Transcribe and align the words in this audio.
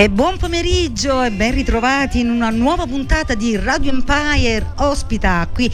E 0.00 0.08
buon 0.08 0.36
pomeriggio 0.36 1.24
e 1.24 1.32
ben 1.32 1.52
ritrovati 1.52 2.20
in 2.20 2.30
una 2.30 2.50
nuova 2.50 2.86
puntata 2.86 3.34
di 3.34 3.56
Radio 3.56 3.90
Empire 3.90 4.64
ospita 4.76 5.48
qui 5.52 5.68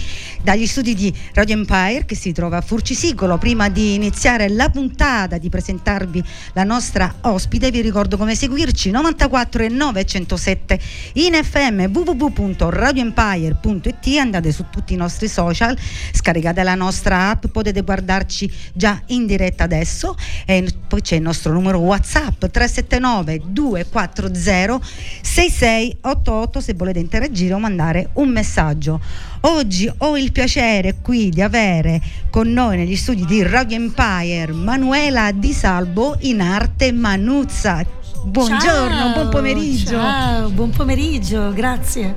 dagli 0.44 0.66
studi 0.66 0.94
di 0.94 1.10
Radio 1.32 1.56
Empire 1.56 2.04
che 2.04 2.14
si 2.14 2.30
trova 2.32 2.58
a 2.58 2.60
Furcisicolo. 2.60 3.38
Prima 3.38 3.70
di 3.70 3.94
iniziare 3.94 4.50
la 4.50 4.68
puntata, 4.68 5.38
di 5.38 5.48
presentarvi 5.48 6.22
la 6.52 6.64
nostra 6.64 7.14
ospite, 7.22 7.70
vi 7.70 7.80
ricordo 7.80 8.18
come 8.18 8.34
seguirci 8.34 8.90
94 8.90 9.62
e 9.62 9.70
907 9.70 10.78
in 11.14 11.32
FM 11.32 11.86
www.radioempire.it 11.90 14.18
andate 14.18 14.52
su 14.52 14.66
tutti 14.70 14.92
i 14.92 14.96
nostri 14.96 15.28
social, 15.28 15.74
scaricate 16.12 16.62
la 16.62 16.74
nostra 16.74 17.30
app, 17.30 17.46
potete 17.46 17.80
guardarci 17.80 18.52
già 18.74 19.00
in 19.06 19.24
diretta 19.24 19.64
adesso 19.64 20.14
e 20.44 20.70
poi 20.86 21.00
c'è 21.00 21.16
il 21.16 21.22
nostro 21.22 21.54
numero 21.54 21.78
WhatsApp 21.78 22.44
379 22.44 23.40
24 23.48 24.30
340 24.30 24.86
6688 25.22 26.60
se 26.60 26.74
volete 26.74 26.98
interagire 26.98 27.54
o 27.54 27.58
mandare 27.58 28.10
un 28.14 28.28
messaggio. 28.28 29.00
Oggi 29.46 29.92
ho 29.98 30.16
il 30.16 30.32
piacere 30.34 30.96
qui 31.00 31.28
di 31.30 31.40
avere 31.40 32.02
con 32.28 32.50
noi 32.50 32.76
negli 32.76 32.96
studi 32.96 33.24
di 33.24 33.44
Radio 33.44 33.76
Empire 33.76 34.50
Manuela 34.50 35.30
Di 35.30 35.52
Salvo 35.52 36.16
in 36.22 36.40
arte 36.40 36.90
Manuzza. 36.90 37.86
Buongiorno, 38.24 38.96
ciao, 38.96 39.12
buon 39.12 39.28
pomeriggio. 39.28 39.90
Ciao, 39.90 40.48
buon 40.48 40.70
pomeriggio, 40.70 41.52
grazie. 41.52 42.14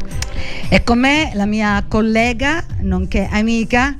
E 0.68 0.84
con 0.84 0.98
me 0.98 1.30
la 1.36 1.46
mia 1.46 1.86
collega, 1.88 2.66
nonché 2.82 3.30
amica, 3.32 3.96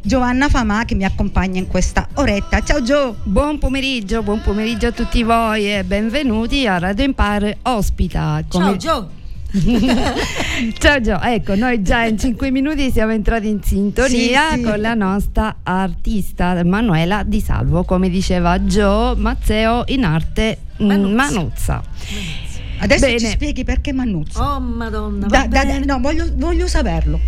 Giovanna 0.00 0.48
Famà 0.48 0.86
che 0.86 0.94
mi 0.94 1.04
accompagna 1.04 1.58
in 1.58 1.66
questa 1.66 2.08
oretta. 2.14 2.62
Ciao 2.62 2.82
Gio! 2.82 3.16
Buon 3.24 3.58
pomeriggio, 3.58 4.22
buon 4.22 4.40
pomeriggio 4.40 4.86
a 4.86 4.92
tutti 4.92 5.22
voi 5.22 5.70
e 5.70 5.84
benvenuti 5.84 6.66
a 6.66 6.78
Radio 6.78 7.04
Empire 7.04 7.58
Ospita. 7.60 8.42
Come... 8.48 8.64
Ciao 8.64 8.76
Gio! 8.76 9.22
Ciao 10.78 11.00
Gio, 11.00 11.20
ecco, 11.20 11.54
noi 11.54 11.80
già 11.80 12.02
in 12.02 12.18
5 12.18 12.50
minuti 12.50 12.90
siamo 12.90 13.12
entrati 13.12 13.48
in 13.48 13.62
sintonia 13.62 14.50
sì, 14.50 14.56
sì. 14.56 14.62
con 14.62 14.80
la 14.80 14.94
nostra 14.94 15.56
artista 15.62 16.60
Manuela 16.64 17.22
Di 17.22 17.40
Salvo, 17.40 17.84
come 17.84 18.10
diceva 18.10 18.64
Gio 18.64 19.14
Mazzeo 19.16 19.84
in 19.86 20.04
arte 20.04 20.58
mm, 20.82 20.86
Manuzza. 20.86 21.14
Manuzza. 21.14 21.82
Adesso 22.78 23.06
Bene. 23.06 23.18
ci 23.20 23.26
spieghi 23.26 23.62
perché 23.62 23.92
Manuzza. 23.92 24.56
Oh 24.56 24.58
madonna, 24.58 25.26
da, 25.28 25.46
da, 25.46 25.78
no, 25.78 26.00
voglio, 26.00 26.26
voglio 26.34 26.66
saperlo. 26.66 27.20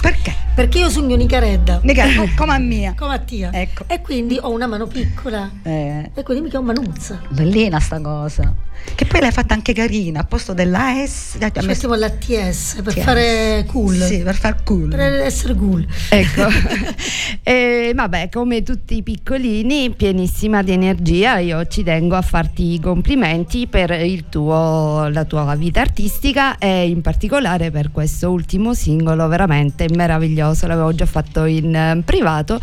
Perché? 0.00 0.34
Perché 0.54 0.78
io 0.78 0.90
sono 0.90 1.14
Nicaredda. 1.14 1.80
Nicaredda, 1.82 2.32
come 2.36 2.54
a 2.54 2.58
mia. 2.58 2.94
come 2.96 3.14
a 3.14 3.18
tia. 3.18 3.50
Ecco. 3.52 3.84
E 3.86 4.00
quindi 4.00 4.38
ho 4.40 4.50
una 4.50 4.66
mano 4.66 4.86
piccola. 4.86 5.50
Eh. 5.62 6.10
E 6.14 6.22
quindi 6.22 6.44
mi 6.44 6.50
chiamo 6.50 6.66
Manuzza. 6.66 7.20
Bellina 7.28 7.78
sta 7.80 8.00
cosa. 8.00 8.54
Che 8.94 9.04
poi 9.04 9.20
l'hai 9.20 9.32
fatta 9.32 9.54
anche 9.54 9.72
carina, 9.72 10.20
al 10.20 10.26
posto 10.26 10.54
della 10.54 10.94
S. 11.06 11.36
Ci 11.38 11.66
mettiamo 11.66 11.94
la 11.94 12.10
TS 12.10 12.80
per 12.82 12.94
TS. 12.94 13.02
fare 13.02 13.64
cool. 13.68 13.94
Sì, 13.94 14.18
per 14.18 14.34
fare 14.34 14.56
cool. 14.64 14.88
Per 14.88 15.00
essere 15.00 15.54
cool. 15.54 15.86
Ecco. 16.08 16.46
e 17.42 17.92
vabbè, 17.94 18.28
come 18.28 18.62
tutti 18.62 18.96
i 18.96 19.02
piccolini, 19.02 19.90
pienissima 19.90 20.62
di 20.62 20.72
energia, 20.72 21.38
io 21.38 21.66
ci 21.66 21.82
tengo 21.82 22.16
a 22.16 22.22
farti 22.22 22.74
i 22.74 22.80
complimenti 22.80 23.66
per 23.66 23.96
tuo, 24.28 25.08
la 25.12 25.24
tua 25.24 25.54
vita 25.54 25.80
artistica 25.80 26.58
e 26.58 26.88
in 26.88 27.00
particolare 27.00 27.70
per 27.70 27.90
questo 27.92 28.30
ultimo 28.30 28.74
singolo 28.74 29.28
veramente 29.28 29.87
meraviglioso. 29.94 30.66
L'avevo 30.66 30.94
già 30.94 31.06
fatto 31.06 31.44
in 31.44 31.74
eh, 31.74 32.02
privato, 32.04 32.60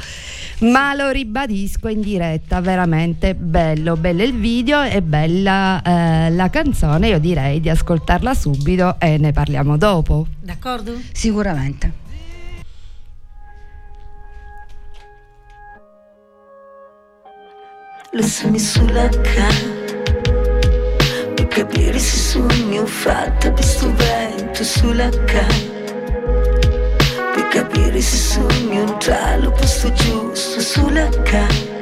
ma 0.60 0.94
lo 0.94 1.10
ribadisco 1.10 1.88
in 1.88 2.02
diretta, 2.02 2.62
veramente 2.62 3.36
bello, 3.36 3.96
bello 3.98 4.24
il 4.24 4.36
video 4.36 4.84
e 4.84 5.02
bella 5.02 5.82
eh, 5.82 6.30
la 6.32 6.50
canzone 6.50 7.08
io 7.08 7.20
direi 7.20 7.60
di 7.60 7.70
ascoltarla 7.70 8.34
subito 8.34 9.00
e 9.00 9.18
ne 9.18 9.32
parliamo 9.32 9.78
dopo. 9.78 10.28
D'accordo? 10.42 11.00
Sicuramente. 11.12 12.04
Lasciami 18.12 18.60
sulla 18.60 19.10
cama 19.10 19.84
per 21.36 21.48
capire 21.48 22.00
se 22.00 22.18
sogno 22.18 22.86
fatta 22.86 23.52
per 23.52 23.64
sto 23.64 23.94
vento 23.94 24.64
sulla 24.64 25.10
cama 25.26 25.85
per 27.96 28.02
capire 28.02 28.02
se 28.02 28.18
sogno 28.18 28.98
già 28.98 29.38
lo 29.38 29.52
posto 29.52 29.92
giusto 29.94 30.60
sulla 30.60 31.08
cama 31.24 31.74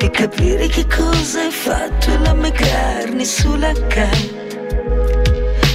e 0.00 0.10
capire 0.10 0.66
che 0.66 0.84
cosa 0.86 1.42
hai 1.42 1.50
fatto 1.50 2.18
la 2.18 2.34
mia 2.34 2.50
carne 2.50 3.24
sulla 3.24 3.72
carne 3.86 4.46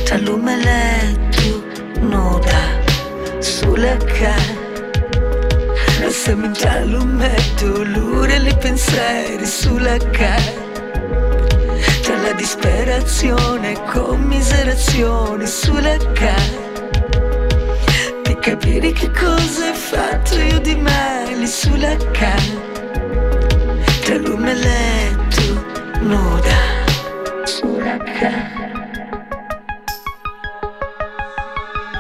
tra 0.04 0.18
l'omeletto 0.18 1.64
nuda 2.00 2.82
sulla 3.40 3.96
carne 3.98 4.62
Lasciami 6.02 6.52
metto 7.06 7.84
l'ora 7.84 8.34
e 8.34 8.40
le 8.40 8.56
pensieri 8.58 9.46
sulla 9.46 9.98
carne 10.12 10.72
tra 12.02 12.18
la 12.18 12.34
disperazione 12.34 13.72
e 13.72 13.84
commiserazione 13.86 15.46
sulla 15.48 15.96
di 15.96 16.62
capire 18.44 18.92
che 18.92 19.09
cosa 19.12 19.70
hai 19.70 19.74
fatto 19.74 20.38
io 20.38 20.59
di 20.59 20.76
male 20.76 21.48
sulla 21.48 21.96
carne 22.12 22.62
tra 24.04 24.18
luna 24.18 24.52
letto 24.52 25.66
nuda. 26.02 26.58
Sulla 27.46 27.98
cama. 27.98 28.81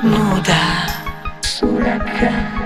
Nuda. 0.01 0.61
Sulla 1.39 1.97
cama 1.97 2.62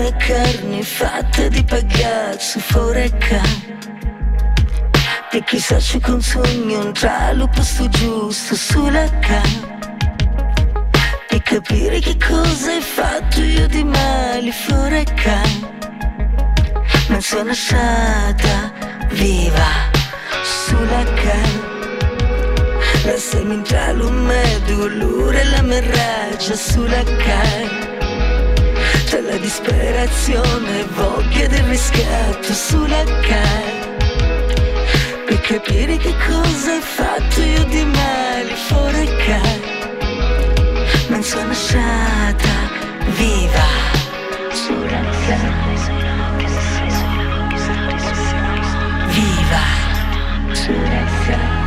la 0.00 0.08
mia 0.08 0.16
carne 0.16 0.82
fatta 0.82 1.48
di 1.48 1.62
pagazzo 1.62 2.58
foreca. 2.60 3.42
E 5.32 5.44
chissà 5.44 5.78
ci 5.78 6.00
consumi 6.00 6.74
un 6.74 6.92
tralo 6.92 7.46
posto 7.46 7.88
giusto 7.88 8.56
sulla 8.56 9.08
cama 9.20 9.78
E 11.28 11.40
capire 11.40 12.00
che 12.00 12.16
cosa 12.16 12.72
hai 12.72 12.80
fatto 12.80 13.40
io 13.40 13.68
di 13.68 13.84
male 13.84 14.52
casa 15.14 15.70
Ma 17.10 17.20
sono 17.20 17.54
stata 17.54 18.72
viva 19.10 19.68
sulla 20.42 21.04
cama 21.14 21.68
La 23.04 23.16
semintralo 23.16 24.10
medio, 24.10 24.88
l'ura 24.88 25.38
e 25.38 25.44
la 25.44 25.62
merraggia 25.62 26.56
sulla 26.56 27.04
cama 27.04 27.90
C'è 27.98 27.99
la 29.30 29.36
disperazione, 29.36 30.84
voglia 30.94 31.46
del 31.46 31.62
riscatto 31.64 32.52
sulla 32.52 33.04
cara 33.28 33.78
Per 35.26 35.40
capire 35.42 35.96
che 35.98 36.12
cosa 36.26 36.72
hai 36.72 36.80
fatto 36.80 37.40
io 37.40 37.64
di 37.64 37.84
male 37.84 38.54
fuori 38.66 39.06
casa. 39.24 39.68
Non 41.08 41.22
sono 41.22 41.52
stata 41.52 42.52
viva. 43.16 43.68
Sulla 44.52 45.00
Viva. 49.14 49.64
sulla 50.52 51.59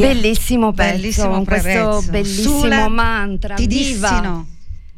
cara 0.00 0.12
Bellissimo 0.12 0.72
pezzo, 0.72 0.96
Bellissimo 0.96 1.44
questo 1.44 1.68
pezzo. 1.68 2.10
bellissimo 2.10 2.58
Sulla- 2.60 2.88
mantra. 2.88 3.54
Ti 3.54 3.66
dissi 3.66 3.92
Viva! 3.94 4.20
no. 4.20 4.46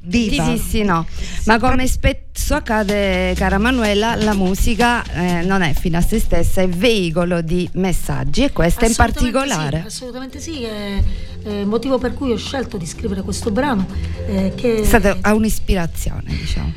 Viva. 0.01 0.45
Ti 0.45 0.53
dissi 0.53 0.83
no. 0.85 1.07
Ma 1.47 1.59
come 1.59 1.87
spesso 1.87 2.55
accade, 2.55 3.35
cara 3.37 3.59
Manuela, 3.59 4.15
la 4.15 4.33
musica 4.33 5.03
eh, 5.05 5.43
non 5.43 5.61
è 5.63 5.75
fine 5.75 5.99
a 5.99 6.01
se 6.01 6.19
stessa, 6.19 6.63
è 6.63 6.69
veicolo 6.69 7.43
di 7.43 7.69
messaggi 7.75 8.45
e 8.45 8.53
questa 8.53 8.87
in 8.87 8.95
particolare. 8.95 9.81
Sì, 9.81 9.87
assolutamente 9.87 10.41
sì, 10.41 10.63
è, 10.63 11.03
è 11.43 11.49
il 11.51 11.67
motivo 11.67 11.99
per 11.99 12.15
cui 12.15 12.31
ho 12.33 12.37
scelto 12.39 12.79
di 12.79 12.87
scrivere 12.87 13.21
questo 13.23 13.51
brano. 13.51 13.87
eh, 14.29 14.53
che 14.55 14.77
È 14.81 14.85
stata 14.85 15.19
un'ispirazione, 15.35 16.23
diciamo. 16.27 16.73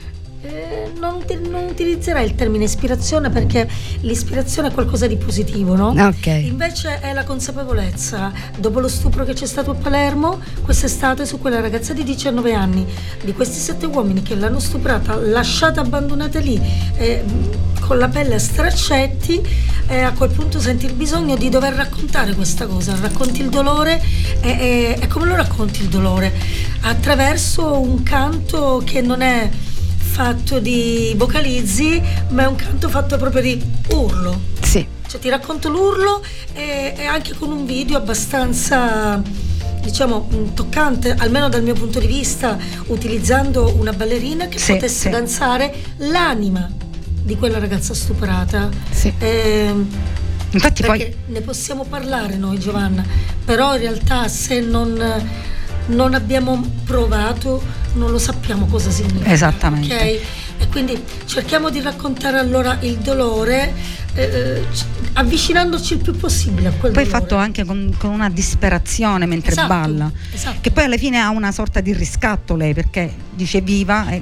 Eh, 0.92 1.00
non, 1.00 1.24
non 1.50 1.66
utilizzerei 1.70 2.26
il 2.26 2.36
termine 2.36 2.66
ispirazione 2.66 3.30
perché 3.30 3.68
l'ispirazione 4.02 4.70
è 4.70 4.72
qualcosa 4.72 5.08
di 5.08 5.16
positivo, 5.18 5.76
no? 5.76 5.90
Ok. 5.90 6.28
Invece 6.28 7.00
è 7.00 7.14
la 7.14 7.24
consapevolezza, 7.24 8.32
dopo 8.58 8.80
lo 8.80 8.88
stupro 8.88 9.24
che 9.24 9.34
c'è 9.34 9.46
stato 9.46 9.72
a 9.72 9.76
Palermo 9.76 10.40
quest'estate 10.64 11.26
su 11.26 11.40
quella 11.40 11.60
ragazza 11.60 11.94
di 11.94 12.04
19 12.04 12.54
anni, 12.54 12.86
di 13.24 13.34
questi 13.34 13.60
sette 13.60 13.86
uomini 13.86 14.22
che 14.22 14.36
l'hanno 14.36 14.60
stuprata, 14.60 15.16
lasciata 15.16 15.82
abbandonata 15.82 16.40
lì, 16.40 16.60
eh, 16.98 17.24
con 17.80 17.98
la 17.98 18.08
pelle 18.08 18.36
a 18.36 18.40
straccetti, 18.40 19.42
e 19.88 20.00
a 20.02 20.14
quel 20.14 20.30
punto 20.30 20.60
senti 20.60 20.86
il 20.86 20.94
bisogno 20.94 21.36
di 21.36 21.50
dover 21.50 21.74
raccontare 21.74 22.34
questa 22.34 22.66
cosa, 22.66 22.96
racconti 23.00 23.42
il 23.42 23.50
dolore 23.50 24.02
e, 24.40 24.50
e- 24.50 24.98
e 25.00 25.08
come 25.08 25.26
lo 25.26 25.36
racconti 25.36 25.82
il 25.82 25.90
dolore? 25.90 26.32
Attraverso 26.82 27.80
un 27.80 28.02
canto 28.04 28.82
che 28.86 29.02
non 29.02 29.22
è 29.22 29.50
fatto 30.12 30.60
di 30.60 31.14
vocalizzi, 31.16 32.02
ma 32.30 32.44
è 32.44 32.46
un 32.46 32.56
canto 32.56 32.90
fatto 32.90 33.18
proprio 33.18 33.42
di 33.42 33.64
urlo. 33.92 34.40
Sì. 34.62 34.86
Cioè 35.08 35.20
ti 35.22 35.30
racconto 35.30 35.70
l'urlo 35.70 36.22
e, 36.54 36.94
e 36.98 37.06
anche 37.06 37.34
con 37.34 37.50
un 37.52 37.66
video 37.66 37.98
abbastanza 37.98 39.22
diciamo 39.82 40.28
mh, 40.30 40.54
toccante, 40.54 41.16
almeno 41.18 41.48
dal 41.48 41.64
mio 41.64 41.74
punto 41.74 42.00
di 42.00 42.08
vista, 42.08 42.58
utilizzando 42.88 43.74
una 43.78 43.94
ballerina 43.94 44.48
che 44.48 44.60
Sì, 44.60 44.74
potesse 44.74 45.00
sì. 45.04 45.10
danzare 45.10 45.74
l'anima 45.98 46.70
di 47.24 47.36
quella 47.38 47.58
ragazza 47.58 47.94
stuprata. 47.94 48.70
Sì. 48.90 49.14
Ehm, 49.20 49.88
Infatti 50.52 50.82
perché 50.84 51.06
poi 51.06 51.34
ne 51.34 51.42
possiamo 51.42 51.86
parlare 51.86 52.36
noi 52.36 52.60
Giovanna, 52.60 53.04
però 53.46 53.76
in 53.76 53.80
realtà 53.82 54.28
se 54.28 54.60
non, 54.60 55.02
non 55.94 56.14
abbiamo 56.14 56.62
provato 56.86 57.62
non 57.94 58.10
lo 58.12 58.18
sappiamo 58.20 58.66
cosa 58.68 58.90
significa. 58.90 59.32
Esattamente. 59.32 59.94
ok? 59.94 60.02
E 60.62 60.68
quindi 60.70 61.02
cerchiamo 61.26 61.70
di 61.70 61.82
raccontare 61.82 62.38
allora 62.40 62.78
il 62.82 62.98
dolore 62.98 63.74
eh, 64.14 64.64
c- 64.72 64.84
avvicinandoci 65.14 65.94
il 65.94 66.00
più 66.00 66.16
possibile 66.16 66.68
a 66.70 66.72
quel 66.72 66.92
poi 66.94 67.04
dolore. 67.04 67.22
fatto 67.22 67.36
anche 67.36 67.66
con, 67.66 67.94
con 67.98 68.12
una 68.12 68.30
disperazione 68.30 69.26
mentre 69.26 69.52
Esatto, 69.52 69.68
balla. 69.68 70.12
esatto. 70.34 70.58
Che 70.62 70.72
poi 70.72 70.84
alla 70.86 70.98
fine 70.98 71.20
ha 71.20 71.30
una 71.30 71.52
sorta 71.52 71.82
di 71.82 71.94
riscatto 71.94 72.56
lei 72.56 72.74
perché 72.74 73.14
dice 73.34 73.62
viva 73.62 74.10
e 74.10 74.22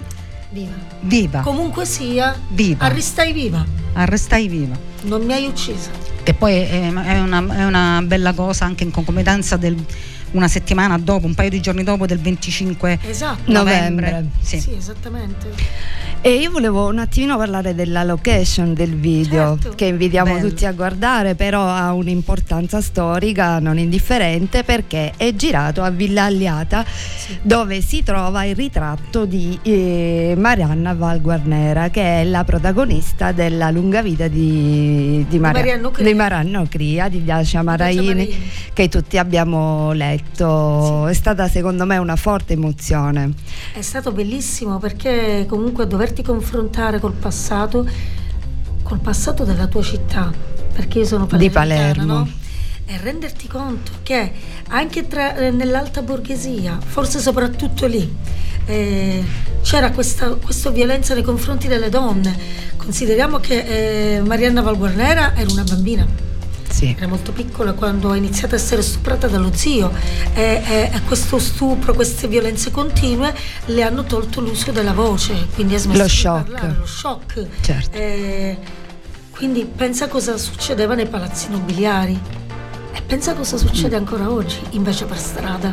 Viva. 0.52 0.72
viva, 1.02 1.40
Comunque 1.42 1.86
sia, 1.86 2.36
Viva. 2.50 2.86
arrestai 2.86 3.34
viva, 3.34 3.64
arrestai 3.94 4.48
viva. 4.48 4.76
non 5.04 5.24
mi 5.24 5.34
hai 5.34 5.46
uccisa. 5.46 5.92
Che 6.24 6.34
poi 6.34 6.56
è, 6.56 6.92
è 6.92 7.20
una, 7.20 7.56
è 7.56 7.66
una 7.66 8.02
bella 8.04 8.34
cosa 8.34 8.66
anche 8.66 8.84
in 8.84 8.90
concomitanza 8.92 9.58
del 9.58 9.76
una 10.32 10.48
settimana 10.48 10.98
dopo, 10.98 11.26
un 11.26 11.34
paio 11.36 11.50
di 11.50 11.60
giorni 11.62 11.84
dopo 11.84 12.06
del 12.06 12.20
25 12.20 13.00
Esatto. 13.08 13.52
novembre. 13.52 14.10
Novembre. 14.10 14.30
Sì. 14.42 14.60
Sì, 14.60 14.74
esattamente. 14.78 15.98
E 16.22 16.34
io 16.34 16.52
volevo 16.52 16.88
un 16.90 17.00
attimino 17.00 17.38
parlare 17.38 17.74
della 17.74 18.04
location 18.04 18.74
del 18.74 18.94
video, 18.94 19.58
Certo. 19.58 19.76
che 19.78 19.86
invitiamo 19.86 20.34
Bello. 20.34 20.50
tutti 20.50 20.66
a 20.66 20.74
guardare, 20.74 21.36
però 21.36 21.66
ha 21.66 21.94
un'importanza 21.94 22.82
storica 22.82 23.60
non 23.60 23.78
indifferente 23.78 24.64
perché 24.66 25.14
è 25.16 25.34
girato 25.34 25.82
a 25.82 25.90
Villa 25.90 26.26
Alliata, 26.26 26.84
dove 27.42 27.80
si 27.82 28.04
trova 28.04 28.44
il 28.44 28.54
ritratto 28.56 29.24
di 29.26 29.58
eh, 29.62 30.34
Marianna 30.38 30.94
Valguarnera, 30.94 31.90
che 31.90 32.22
è 32.22 32.24
la 32.26 32.44
protagonista 32.44 33.32
della 33.32 33.72
lunga 33.72 34.02
vita 34.02 34.28
di, 34.28 35.26
di, 35.30 35.40
Maria- 35.40 35.78
di 36.02 36.14
Marianno 36.14 36.66
Cria, 36.68 37.08
di 37.08 37.24
Dacia 37.24 37.62
Maraini, 37.64 38.06
Maraini. 38.08 38.50
che 38.74 38.90
tutti 38.90 39.18
abbiamo 39.18 39.94
letto. 39.94 40.18
È 41.08 41.14
stata 41.14 41.48
secondo 41.48 41.86
me 41.86 41.98
una 41.98 42.16
forte 42.16 42.54
emozione. 42.54 43.34
È 43.74 43.82
stato 43.82 44.12
bellissimo 44.12 44.78
perché 44.78 45.46
comunque 45.48 45.88
doverti 45.88 46.22
confrontare 46.22 47.00
col 47.00 47.14
passato, 47.14 47.88
col 48.84 49.00
passato 49.00 49.44
della 49.44 49.68
tua 49.68 49.82
città, 49.82 50.32
perché 50.74 51.00
io 51.00 51.06
sono 51.06 51.26
Di 51.26 51.50
Palermo. 51.50 52.06
no? 52.06 52.30
E 52.86 52.98
renderti 52.98 53.48
conto 53.48 53.92
che 54.02 54.32
anche 54.70 55.08
tra- 55.08 55.36
eh, 55.36 55.52
nell'alta 55.52 56.02
borghesia, 56.02 56.80
forse 56.84 57.20
soprattutto 57.20 57.86
lì, 57.86 58.12
eh, 58.66 59.24
c'era 59.62 59.92
questa, 59.92 60.30
questa, 60.36 60.70
violenza 60.72 61.14
nei 61.14 61.24
confronti 61.24 61.68
delle 61.68 61.90
donne. 61.90 62.36
Consideriamo 62.78 63.38
che 63.38 64.16
eh, 64.16 64.22
Marianna 64.22 64.62
Valguarnera 64.62 65.36
era 65.36 65.52
una 65.52 65.64
bambina. 65.64 66.29
Sì. 66.70 66.96
Era 66.96 67.08
molto 67.08 67.32
piccola 67.32 67.74
quando 67.74 68.12
ha 68.12 68.16
iniziato 68.16 68.56
a 68.56 68.58
essere 68.58 68.82
stuprata 68.82 69.28
dallo 69.28 69.52
zio 69.54 69.92
e, 70.34 70.62
e, 70.66 70.92
e, 70.94 71.02
questo 71.08 71.40
stupro, 71.40 71.94
queste 71.94 72.28
violenze 72.28 72.72
continue 72.72 73.34
le 73.66 73.84
hanno 73.84 74.04
tolto 74.04 74.40
l'uso 74.40 74.72
della 74.72 74.94
voce, 74.94 75.48
quindi 75.56 75.76
ha 75.76 75.80
smesso 75.80 76.00
lo 76.00 76.06
di 76.06 76.10
shock. 76.10 76.52
parlare, 76.52 76.76
lo 76.78 76.86
shock. 76.86 77.48
Certo. 77.62 77.98
Eh, 77.98 78.58
quindi 79.32 79.66
pensa 79.66 80.08
cosa 80.08 80.38
succedeva 80.38 80.96
nei 80.96 81.08
palazzi 81.08 81.50
nobiliari. 81.50 82.48
E 82.92 83.02
pensa 83.02 83.34
cosa 83.34 83.58
succede 83.58 83.96
ancora 83.96 84.32
oggi, 84.32 84.60
invece 84.72 85.06
per 85.06 85.18
strada. 85.18 85.72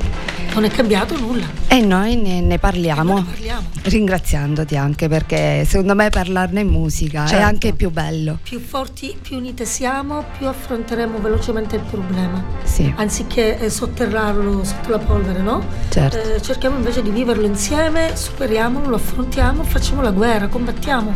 Non 0.54 0.64
è 0.64 0.68
cambiato 0.70 1.18
nulla. 1.18 1.46
E 1.68 1.80
noi 1.80 2.16
ne, 2.16 2.40
ne, 2.40 2.58
parliamo, 2.58 3.16
ne 3.16 3.24
parliamo, 3.24 3.66
ringraziandoti 3.82 4.76
anche 4.76 5.08
perché 5.08 5.64
secondo 5.66 5.94
me 5.94 6.08
parlarne 6.08 6.60
in 6.60 6.68
musica 6.68 7.26
certo. 7.26 7.42
è 7.42 7.46
anche 7.46 7.72
più 7.74 7.90
bello. 7.90 8.38
Più 8.42 8.58
forti, 8.60 9.16
più 9.20 9.36
unite 9.36 9.64
siamo, 9.66 10.24
più 10.38 10.46
affronteremo 10.46 11.18
velocemente 11.18 11.76
il 11.76 11.82
problema. 11.82 12.42
Sì. 12.62 12.92
Anziché 12.96 13.58
eh, 13.58 13.68
sotterrarlo 13.68 14.64
sotto 14.64 14.90
la 14.90 14.98
polvere, 14.98 15.40
no? 15.40 15.64
Certo. 15.90 16.34
Eh, 16.34 16.40
cerchiamo 16.40 16.76
invece 16.76 17.02
di 17.02 17.10
viverlo 17.10 17.44
insieme, 17.44 18.16
superiamolo, 18.16 18.88
lo 18.88 18.96
affrontiamo, 18.96 19.62
facciamo 19.62 20.00
la 20.00 20.10
guerra, 20.10 20.48
combattiamo. 20.48 21.14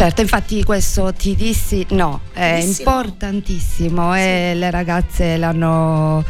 Certo, 0.00 0.22
infatti 0.22 0.64
questo 0.64 1.12
ti 1.12 1.36
dissi 1.36 1.84
no, 1.90 2.22
è 2.32 2.54
Dissi 2.64 2.80
importantissimo 2.80 4.14
e 4.16 4.52
Sì. 4.54 4.58
le 4.58 4.70
ragazze 4.70 5.36
l'hanno, 5.36 6.24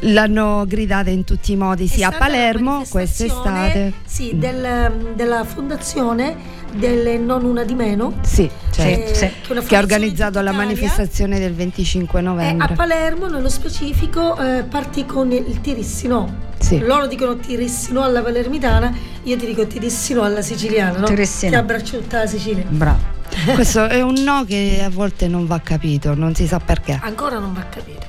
l'hanno 0.00 0.64
gridata 0.66 1.10
in 1.10 1.22
tutti 1.22 1.52
i 1.52 1.56
modi, 1.56 1.86
sia 1.86 2.08
a 2.08 2.12
Palermo 2.12 2.82
quest'estate. 2.88 3.92
Sì, 4.06 4.38
del- 4.38 5.12
della 5.14 5.44
fondazione 5.44 6.53
del 6.74 7.20
Non 7.20 7.44
Una 7.44 7.64
di 7.64 7.74
Meno. 7.74 8.14
Sì, 8.22 8.48
certo. 8.70 9.10
eh, 9.10 9.14
sì. 9.14 9.30
che, 9.46 9.60
che 9.66 9.76
ha 9.76 9.78
organizzato 9.78 10.40
la 10.40 10.52
manifestazione 10.52 11.38
del 11.38 11.54
25 11.54 12.18
E 12.18 12.22
a 12.22 12.24
novembre. 12.24 12.74
Palermo, 12.74 13.26
nello 13.28 13.48
specifico, 13.48 14.36
eh, 14.36 14.62
partì 14.64 15.06
con 15.06 15.32
il 15.32 15.60
tirissi 15.60 16.06
no. 16.06 16.52
Sì. 16.58 16.78
Loro 16.78 17.06
dicono 17.06 17.36
tirissi 17.36 17.92
no 17.92 18.02
alla 18.02 18.22
palermitana, 18.22 18.92
io 19.24 19.36
ti 19.36 19.46
dico 19.46 19.66
tirissi 19.66 20.14
no 20.14 20.22
alla 20.22 20.40
siciliana, 20.42 20.98
no? 20.98 21.06
Tirissi 21.06 21.46
no. 21.46 21.50
Che 21.50 21.56
abbraccio 21.56 21.98
tutta 21.98 22.18
la 22.20 22.26
Sicilia. 22.26 22.64
Bravo. 22.66 23.12
Questo 23.54 23.86
è 23.86 24.00
un 24.00 24.14
no 24.22 24.44
che 24.44 24.80
a 24.84 24.88
volte 24.90 25.28
non 25.28 25.46
va 25.46 25.60
capito, 25.60 26.14
non 26.14 26.34
si 26.34 26.46
sa 26.46 26.60
perché. 26.60 26.98
Ancora 27.02 27.38
non 27.38 27.52
va 27.52 27.60
a 27.60 27.64
capire. 27.64 28.03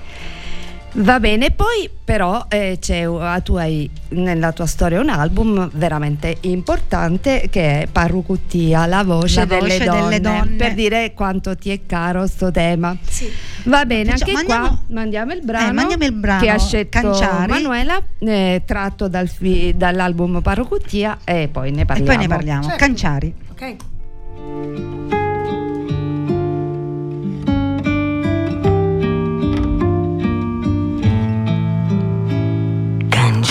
Va 0.98 1.20
bene, 1.20 1.52
poi 1.52 1.90
però 2.06 2.46
eh, 2.48 2.78
c'è, 2.80 3.04
uh, 3.04 3.42
tu 3.44 3.56
hai 3.56 3.90
nella 4.10 4.54
tua 4.54 4.66
storia 4.66 5.02
un 5.02 5.10
album 5.10 5.70
veramente 5.74 6.38
importante 6.42 7.48
che 7.50 7.82
è 7.82 7.88
Parrucuttia, 7.92 8.86
la 8.86 9.04
voce, 9.04 9.40
La 9.42 9.46
delle, 9.46 9.60
voce 9.78 9.84
donne, 9.84 10.02
delle 10.04 10.22
donne. 10.22 10.56
per 10.56 10.74
dire 10.74 11.14
quanto 11.14 11.56
ti 11.58 11.70
è 11.72 11.82
caro 11.86 12.26
sto 12.28 12.50
tema. 12.50 12.96
Sì. 13.06 13.30
Va 13.66 13.86
bene, 13.86 14.12
Facciamo- 14.12 14.32
anche 14.38 14.46
qua 14.46 14.56
mandiamo- 14.58 14.84
mandiamo 14.92 15.34
il 15.34 15.42
brano, 15.44 15.68
Eh, 15.70 15.72
mandiamo 15.74 16.04
il 16.06 16.14
brano, 16.14 16.42
che 16.42 16.50
ha 16.50 16.58
scelto 16.60 17.00
Canciari. 17.02 17.52
Manuela, 17.52 18.02
eh, 18.20 18.62
tratto 18.66 19.10
dal 19.10 19.28
fi- 19.28 19.74
dall'album 19.76 20.40
Parrucuttia 20.42 21.18
e 21.26 21.50
poi 21.52 21.72
ne 21.72 21.82
E 21.82 21.86
parliamo. 21.86 22.10
poi 22.12 22.22
ne 22.22 22.28
parliamo. 22.34 22.64
Certo. 22.64 22.78
Canciari. 22.86 23.34
Ok? 23.52 23.76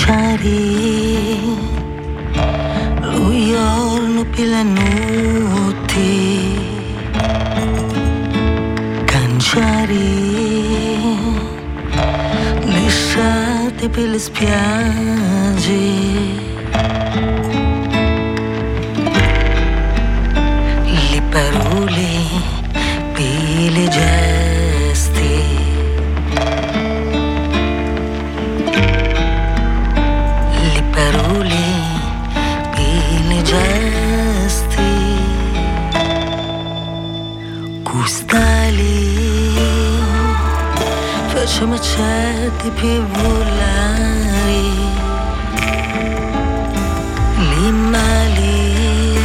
Canciari, 0.04 1.40
lui 3.00 3.46
giorno 3.48 4.22
pilanuti. 4.26 6.12
Canciari, 9.06 9.96
l'estate 12.64 13.88
per 13.88 14.08
le 14.10 14.18
spiagge. 14.18 15.82
Le 21.12 21.22
parole 21.30 22.08
per 23.14 23.72
le. 23.72 24.23
Certi 42.44 42.70
per 42.70 43.00
volare 43.06 44.60
le 47.38 47.70
mali 47.70 49.18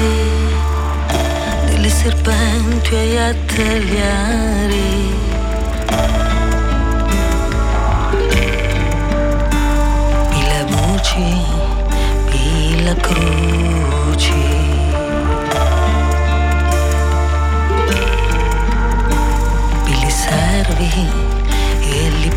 delle 1.66 1.90
serpenti 1.90 3.18
a 3.18 3.36
tagliare 3.46 4.88
e 10.32 10.42
la 10.48 10.64
voce 10.76 11.26
e 12.32 12.84
la 12.84 12.96
croce. 12.96 13.39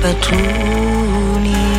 E 0.04 1.71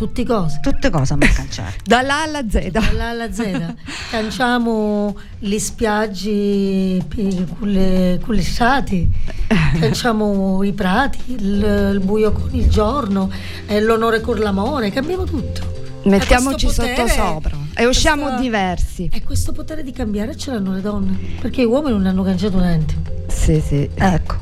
Tutti 0.00 0.24
cose. 0.24 0.60
Tutte 0.62 0.88
cose 0.88 1.12
a 1.12 1.16
maccanciari. 1.16 1.76
Dalla 1.84 2.20
A 2.20 2.22
alla 2.22 2.48
Z. 2.48 2.68
Dalla 2.70 3.04
A 3.04 3.08
alla 3.10 3.30
Z. 3.30 3.74
Canciamo 4.10 5.14
gli 5.38 5.58
spiaggi 5.58 7.04
pi- 7.06 7.46
culle- 7.58 8.18
culissati, 8.24 9.10
canciamo 9.78 10.62
i 10.62 10.72
prati, 10.72 11.18
il, 11.26 11.90
il 11.92 12.00
buio 12.02 12.32
con 12.32 12.48
il 12.52 12.66
giorno, 12.70 13.30
eh, 13.66 13.78
l'onore 13.82 14.22
con 14.22 14.38
l'amore, 14.38 14.90
cambiamo 14.90 15.24
tutto. 15.24 15.60
Mettiamoci 16.04 16.70
sotto 16.70 17.06
sopra 17.06 17.58
e 17.74 17.84
usciamo 17.84 18.22
questa- 18.22 18.40
diversi. 18.40 19.10
E 19.12 19.22
questo 19.22 19.52
potere 19.52 19.82
di 19.82 19.92
cambiare 19.92 20.34
ce 20.34 20.50
l'hanno 20.50 20.72
le 20.72 20.80
donne, 20.80 21.14
perché 21.42 21.60
gli 21.60 21.66
uomini 21.66 21.92
non 21.94 22.06
hanno 22.06 22.22
cangiato 22.22 22.58
niente. 22.58 22.94
Sì, 23.26 23.60
sì. 23.60 23.86
Ecco, 23.94 24.36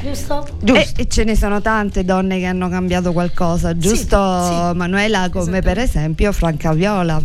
Giusto? 0.00 0.46
giusto. 0.62 0.74
E, 0.74 1.02
e 1.02 1.08
ce 1.08 1.24
ne 1.24 1.36
sono 1.36 1.60
tante 1.60 2.04
donne 2.04 2.38
che 2.38 2.46
hanno 2.46 2.68
cambiato 2.68 3.12
qualcosa, 3.12 3.76
giusto 3.76 4.16
sì. 4.44 4.76
Manuela? 4.76 5.28
Come 5.30 5.60
per 5.60 5.78
Esattamente. 5.78 5.82
esempio 5.82 6.32
Franca 6.32 6.72
Viola, 6.72 7.20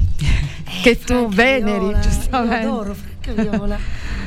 che 0.81 0.99
tu 0.99 1.13
Franca 1.13 1.35
veneri 1.35 1.85
Viola, 1.85 1.99
giustamente. 1.99 2.65
Io 2.65 2.71
adoro 2.71 2.95
Franca 2.95 3.41
Viola. 3.41 3.77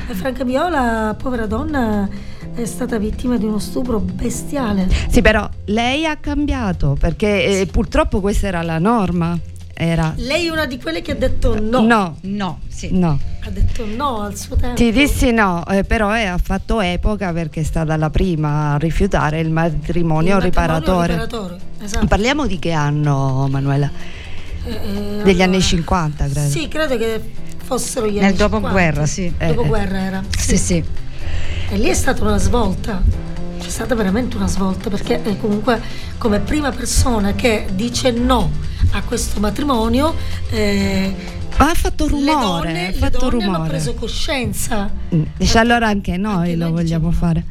E 0.09 0.13
Franca 0.13 0.43
Viola, 0.45 1.15
povera 1.21 1.45
donna, 1.45 2.07
è 2.53 2.65
stata 2.65 2.97
vittima 2.97 3.37
di 3.37 3.45
uno 3.45 3.59
stupro 3.59 3.99
bestiale. 3.99 4.87
Sì, 5.09 5.21
però 5.21 5.47
lei 5.65 6.05
ha 6.05 6.15
cambiato 6.15 6.95
perché 6.99 7.59
eh, 7.61 7.65
purtroppo 7.67 8.21
questa 8.21 8.47
era 8.47 8.61
la 8.61 8.79
norma. 8.79 9.37
Era 9.79 10.11
Lei 10.17 10.47
è 10.47 10.49
una 10.49 10.65
di 10.65 10.79
quelle 10.79 11.03
che 11.03 11.11
ha 11.11 11.15
detto 11.15 11.59
no. 11.61 11.81
no, 11.85 12.17
No, 12.21 12.59
sì. 12.67 12.89
no. 12.93 13.19
Ha 13.43 13.49
detto 13.51 13.85
no 13.85 14.21
al 14.23 14.35
suo 14.35 14.55
tempo. 14.55 14.75
Ti 14.75 14.91
dissi 14.91 15.31
no, 15.31 15.63
eh, 15.67 15.83
però 15.83 16.15
eh, 16.17 16.25
ha 16.25 16.39
fatto 16.39 16.81
epoca 16.81 17.31
perché 17.31 17.59
è 17.61 17.63
stata 17.63 17.95
la 17.95 18.09
prima 18.09 18.73
a 18.73 18.77
rifiutare 18.77 19.39
il 19.39 19.51
matrimonio, 19.51 20.37
Il 20.37 20.43
matrimonio 20.43 20.43
riparatore. 20.43 21.07
riparatore, 21.13 21.57
Esatto. 21.83 22.07
Parliamo 22.07 22.47
di 22.47 22.57
che 22.57 22.71
anno, 22.71 23.47
Manuela? 23.51 23.89
Eh, 24.65 24.71
eh, 24.71 25.21
Degli 25.23 25.41
anni 25.43 25.55
allora- 25.57 25.59
50, 25.61 26.25
credo. 26.27 26.49
Sì, 26.49 26.67
credo 26.67 26.97
che 26.97 27.21
fossero 27.63 28.07
gli 28.07 28.15
Nel 28.15 28.23
anni 28.23 28.35
dopoguerra, 28.35 29.05
50. 29.05 29.05
sì. 29.05 29.33
Eh, 29.37 29.47
Dopoguerra 29.53 29.99
era. 29.99 30.23
Sì, 30.35 30.57
sì. 30.57 30.83
E 31.69 31.77
lì 31.77 31.87
è 31.87 31.93
stata 31.93 32.23
una 32.23 32.37
svolta. 32.37 33.01
C'è 33.59 33.69
stata 33.69 33.93
veramente 33.95 34.37
una 34.37 34.47
svolta 34.47 34.89
perché 34.89 35.21
eh, 35.23 35.37
comunque 35.37 35.79
come 36.17 36.39
prima 36.39 36.71
persona 36.71 37.33
che 37.33 37.67
dice 37.73 38.11
no 38.11 38.51
a 38.91 39.03
questo 39.03 39.39
matrimonio 39.39 40.13
eh, 40.49 41.13
ha 41.57 41.73
fatto 41.73 42.05
le 42.05 42.11
rumore, 42.11 42.67
donne, 42.67 42.87
ha 42.87 42.89
le 42.91 42.93
fatto 42.93 43.29
donne 43.29 43.43
hanno 43.43 43.53
rumore. 43.53 43.69
preso 43.69 43.93
coscienza. 43.95 44.89
Mm, 45.13 45.21
Dice 45.37 45.57
allora 45.59 45.87
anche 45.87 46.17
noi 46.17 46.51
Anche 46.51 46.55
lo 46.55 46.71
vogliamo 46.71 47.09
diciamo 47.09 47.11
fare. 47.11 47.43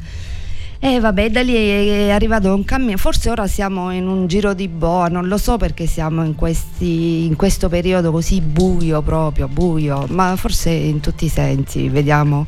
E 0.79 0.99
vabbè, 0.99 1.31
da 1.31 1.41
lì 1.41 1.55
è 1.55 2.11
arrivato 2.11 2.53
un 2.53 2.63
cammino. 2.63 2.97
Forse 2.97 3.31
ora 3.31 3.47
siamo 3.47 3.91
in 3.91 4.07
un 4.07 4.27
giro 4.27 4.53
di 4.53 4.67
boa, 4.67 5.07
non 5.07 5.27
lo 5.27 5.37
so 5.37 5.57
perché 5.57 5.87
siamo 5.87 6.23
in, 6.23 6.35
questi, 6.35 7.25
in 7.25 7.35
questo 7.35 7.67
periodo 7.67 8.11
così 8.11 8.41
buio 8.41 9.01
proprio, 9.01 9.47
buio, 9.47 10.05
ma 10.09 10.35
forse 10.35 10.69
in 10.69 10.99
tutti 10.99 11.25
i 11.25 11.29
sensi, 11.29 11.89
vediamo. 11.89 12.45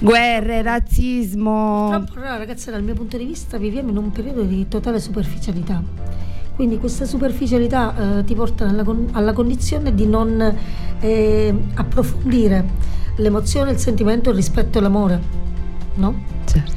Guerre, 0.00 0.62
razzismo. 0.62 1.88
Purtroppo, 1.90 2.18
allora, 2.20 2.38
ragazzi, 2.38 2.70
dal 2.70 2.82
mio 2.82 2.94
punto 2.94 3.18
di 3.18 3.24
vista 3.26 3.58
viviamo 3.58 3.90
in 3.90 3.96
un 3.98 4.10
periodo 4.10 4.42
di 4.42 4.66
totale 4.66 4.98
superficialità. 4.98 5.82
Quindi 6.58 6.78
questa 6.78 7.04
superficialità 7.04 8.18
eh, 8.18 8.24
ti 8.24 8.34
porta 8.34 8.68
alla, 8.68 8.82
con- 8.82 9.10
alla 9.12 9.32
condizione 9.32 9.94
di 9.94 10.08
non 10.08 10.56
eh, 10.98 11.54
approfondire 11.74 12.64
l'emozione, 13.14 13.70
il 13.70 13.78
sentimento, 13.78 14.30
il 14.30 14.34
rispetto 14.34 14.78
e 14.78 14.80
l'amore, 14.80 15.20
no? 15.94 16.20
Certo. 16.44 16.72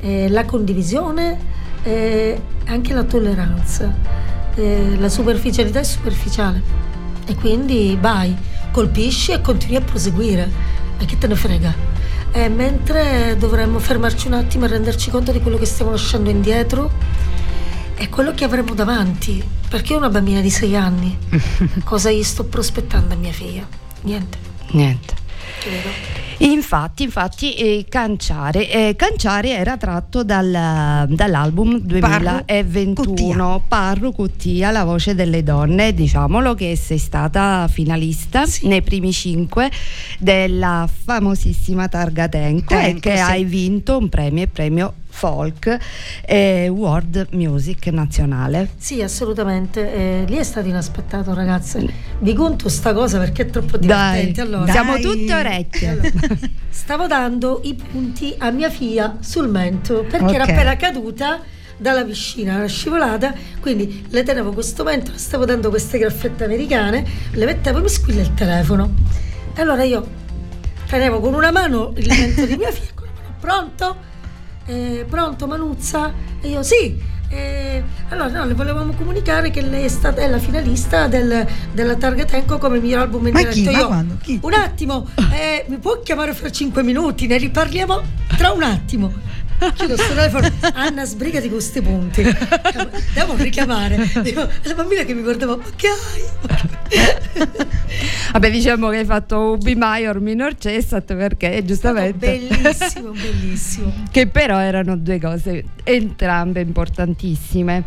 Eh, 0.00 0.28
la 0.28 0.44
condivisione 0.44 1.38
e 1.84 2.42
anche 2.64 2.92
la 2.92 3.04
tolleranza. 3.04 3.94
Eh, 4.56 4.96
la 4.98 5.08
superficialità 5.08 5.78
è 5.78 5.84
superficiale 5.84 6.60
e 7.24 7.36
quindi 7.36 7.96
vai, 8.00 8.36
colpisci 8.72 9.30
e 9.30 9.40
continui 9.40 9.76
a 9.76 9.82
proseguire. 9.82 10.50
E 10.98 11.04
che 11.04 11.16
te 11.18 11.28
ne 11.28 11.36
frega? 11.36 11.72
Eh, 12.32 12.48
mentre 12.48 13.36
dovremmo 13.38 13.78
fermarci 13.78 14.26
un 14.26 14.32
attimo 14.32 14.64
e 14.64 14.68
renderci 14.68 15.08
conto 15.08 15.30
di 15.30 15.40
quello 15.40 15.56
che 15.56 15.66
stiamo 15.66 15.92
lasciando 15.92 16.30
indietro 16.30 16.90
e 18.00 18.08
quello 18.08 18.32
che 18.32 18.44
avremo 18.44 18.72
davanti. 18.72 19.44
Perché 19.68 19.94
una 19.94 20.08
bambina 20.08 20.40
di 20.40 20.48
sei 20.48 20.74
anni. 20.74 21.16
Cosa 21.84 22.10
gli 22.10 22.22
sto 22.22 22.44
prospettando 22.44 23.12
a 23.12 23.16
mia 23.18 23.30
figlia? 23.30 23.66
Niente. 24.02 24.38
Niente. 24.70 25.18
Infatti, 26.38 27.02
infatti, 27.02 27.52
eh, 27.54 27.84
Canciare, 27.86 28.70
eh, 28.70 28.96
Canciare 28.96 29.50
era 29.50 29.76
tratto 29.76 30.24
dal- 30.24 31.06
dall'album 31.10 31.78
2021 31.80 33.64
Parru 33.68 34.12
Cuttia, 34.12 34.70
la 34.70 34.84
voce 34.84 35.14
delle 35.14 35.42
donne, 35.42 35.92
diciamolo 35.92 36.54
che 36.54 36.76
sei 36.76 36.96
stata 36.96 37.68
finalista 37.70 38.46
Sì. 38.46 38.68
nei 38.68 38.80
primi 38.80 39.12
cinque 39.12 39.70
della 40.18 40.88
famosissima 40.90 41.88
Targa 41.88 42.28
Tenco 42.28 42.72
e 42.72 42.80
Tenco, 42.80 43.00
che 43.00 43.16
sì. 43.16 43.22
hai 43.22 43.44
vinto 43.44 43.98
un 43.98 44.08
premio, 44.08 44.48
premio 44.50 44.94
Folk 45.10 45.76
eh, 46.24 46.68
World 46.68 47.28
Music 47.32 47.86
Nazionale. 47.88 48.70
Sì, 48.78 49.02
assolutamente. 49.02 49.92
Eh, 49.92 50.24
lì 50.26 50.36
è 50.36 50.42
stato 50.42 50.68
inaspettato, 50.68 51.34
ragazze. 51.34 51.86
Vi 52.18 52.32
conto 52.34 52.68
sta 52.68 52.92
cosa 52.94 53.18
perché 53.18 53.42
è 53.42 53.50
troppo 53.50 53.76
divertente. 53.76 54.42
Dai, 54.42 54.46
allora, 54.46 54.72
siamo 54.72 54.92
Dai. 54.92 55.02
tutte 55.02 55.34
orecchie. 55.34 55.88
Allora, 55.88 56.08
stavo 56.70 57.06
dando 57.06 57.60
i 57.64 57.74
punti 57.74 58.34
a 58.38 58.50
mia 58.50 58.70
figlia 58.70 59.16
sul 59.20 59.48
mento 59.48 60.04
perché 60.08 60.34
era 60.34 60.44
Ok. 60.44 60.50
appena 60.50 60.76
caduta 60.76 61.40
dalla 61.76 62.04
piscina, 62.04 62.56
era 62.56 62.66
scivolata, 62.66 63.32
quindi 63.60 64.04
le 64.10 64.22
tenevo 64.22 64.52
questo 64.52 64.84
mento, 64.84 65.12
stavo 65.14 65.46
dando 65.46 65.70
queste 65.70 65.96
graffette 65.96 66.44
americane, 66.44 67.04
le 67.32 67.44
mettevo 67.46 67.78
e 67.78 67.82
mi 67.82 67.88
squilla 67.88 68.20
il 68.20 68.34
telefono. 68.34 68.92
E 69.54 69.60
allora 69.62 69.82
io 69.84 70.06
tenevo 70.86 71.20
con 71.20 71.32
una 71.34 71.50
mano 71.50 71.92
il 71.96 72.06
mento 72.06 72.44
di 72.44 72.56
mia 72.56 72.70
figlia, 72.70 72.90
con 72.94 73.08
una 73.08 73.20
mano 73.22 73.36
pronto? 73.40 73.96
Eh, 74.70 75.04
pronto 75.08 75.48
Manuzza? 75.48 76.12
E 76.40 76.48
io 76.48 76.62
sì. 76.62 76.96
Eh, 77.32 77.82
allora 78.08 78.28
no, 78.28 78.44
le 78.44 78.54
volevamo 78.54 78.92
comunicare 78.92 79.50
che 79.50 79.60
lei 79.62 79.84
è 79.84 79.88
stata 79.88 80.20
è 80.20 80.28
la 80.28 80.38
finalista 80.38 81.06
del- 81.08 81.46
della 81.72 81.94
Targa 81.96 82.24
Tenco 82.24 82.58
come 82.58 82.78
miglior 82.80 83.00
album 83.02 83.26
in? 83.28 83.32
Chi? 84.22 84.38
Un 84.42 84.52
attimo, 84.54 85.08
eh, 85.32 85.64
mi 85.68 85.78
può 85.78 86.00
chiamare 86.02 86.32
fra 86.34 86.50
cinque 86.50 86.82
minuti? 86.84 87.26
Ne 87.26 87.36
riparliamo 87.38 88.00
tra 88.36 88.50
un 88.52 88.62
attimo. 88.62 89.12
Chiudo 89.74 89.96
sto 89.96 90.14
telefono, 90.14 90.48
Anna 90.74 91.04
sbrigati 91.04 91.48
con 91.48 91.58
questi 91.58 91.82
punti. 91.82 92.22
Devo 93.14 93.34
richiamare. 93.36 94.10
Dico, 94.22 94.48
la 94.62 94.74
bambina 94.74 95.02
che 95.04 95.14
mi 95.14 95.22
guardava, 95.22 95.56
ma 95.56 95.64
che 95.76 95.88
hai? 95.88 96.22
Vabbè, 98.32 98.50
diciamo 98.50 98.88
che 98.88 98.98
hai 98.98 99.04
fatto 99.04 99.52
un 99.52 99.58
B 99.58 99.74
minor 99.76 100.20
minor 100.20 100.56
cessat 100.56 101.14
perché 101.14 101.62
giustamente. 101.64 102.38
Bellissimo, 102.38 103.10
bellissimo. 103.10 103.92
che 104.10 104.26
però 104.28 104.58
erano 104.58 104.96
due 104.96 105.20
cose 105.20 105.64
entrambe 105.84 106.60
importantissime. 106.60 107.84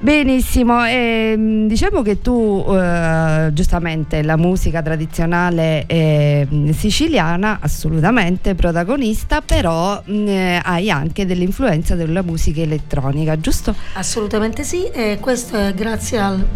Benissimo, 0.00 0.84
ehm, 0.86 1.66
diciamo 1.66 2.02
che 2.02 2.20
tu 2.22 2.64
eh, 2.68 3.50
giustamente 3.52 4.22
la 4.22 4.36
musica 4.36 4.80
tradizionale 4.80 5.86
eh, 5.86 6.46
siciliana, 6.72 7.58
assolutamente 7.60 8.54
protagonista, 8.54 9.40
però 9.40 10.00
mh, 10.04 10.28
eh, 10.28 10.60
hai 10.62 10.88
anche 10.88 11.26
dell'influenza 11.26 11.96
della 11.96 12.22
musica 12.22 12.60
elettronica, 12.60 13.40
giusto? 13.40 13.74
Assolutamente 13.94 14.62
sì, 14.62 14.84
e 14.88 15.18
questo 15.20 15.56
è 15.56 15.74
grazie 15.74 16.18
al 16.20 16.46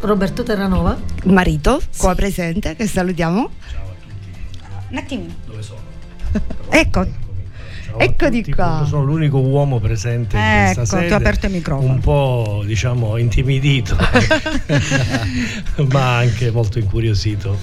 Roberto 0.00 0.42
Terranova. 0.42 0.98
Marito, 1.26 1.80
qua 1.96 2.10
Sì. 2.10 2.16
presente, 2.16 2.74
che 2.74 2.88
salutiamo. 2.88 3.50
Un 4.90 4.96
attimino. 4.96 5.32
Dove 5.46 5.62
sono? 5.62 5.78
ecco, 6.70 7.06
Eccoti 8.04 8.38
tutti, 8.38 8.52
qua. 8.52 8.84
Sono 8.88 9.04
l'unico 9.04 9.38
uomo 9.38 9.78
presente 9.78 10.36
in 10.36 10.42
Ecco, 10.42 10.74
questa 10.74 10.96
ti 10.98 11.02
ho 11.04 11.08
sede. 11.08 11.14
aperto 11.14 11.46
il 11.46 11.52
microfono. 11.52 11.92
Un 11.92 12.00
po', 12.00 12.62
diciamo, 12.64 13.16
intimidito, 13.18 13.96
ma 15.90 16.16
anche 16.18 16.50
molto 16.50 16.78
incuriosito. 16.78 17.56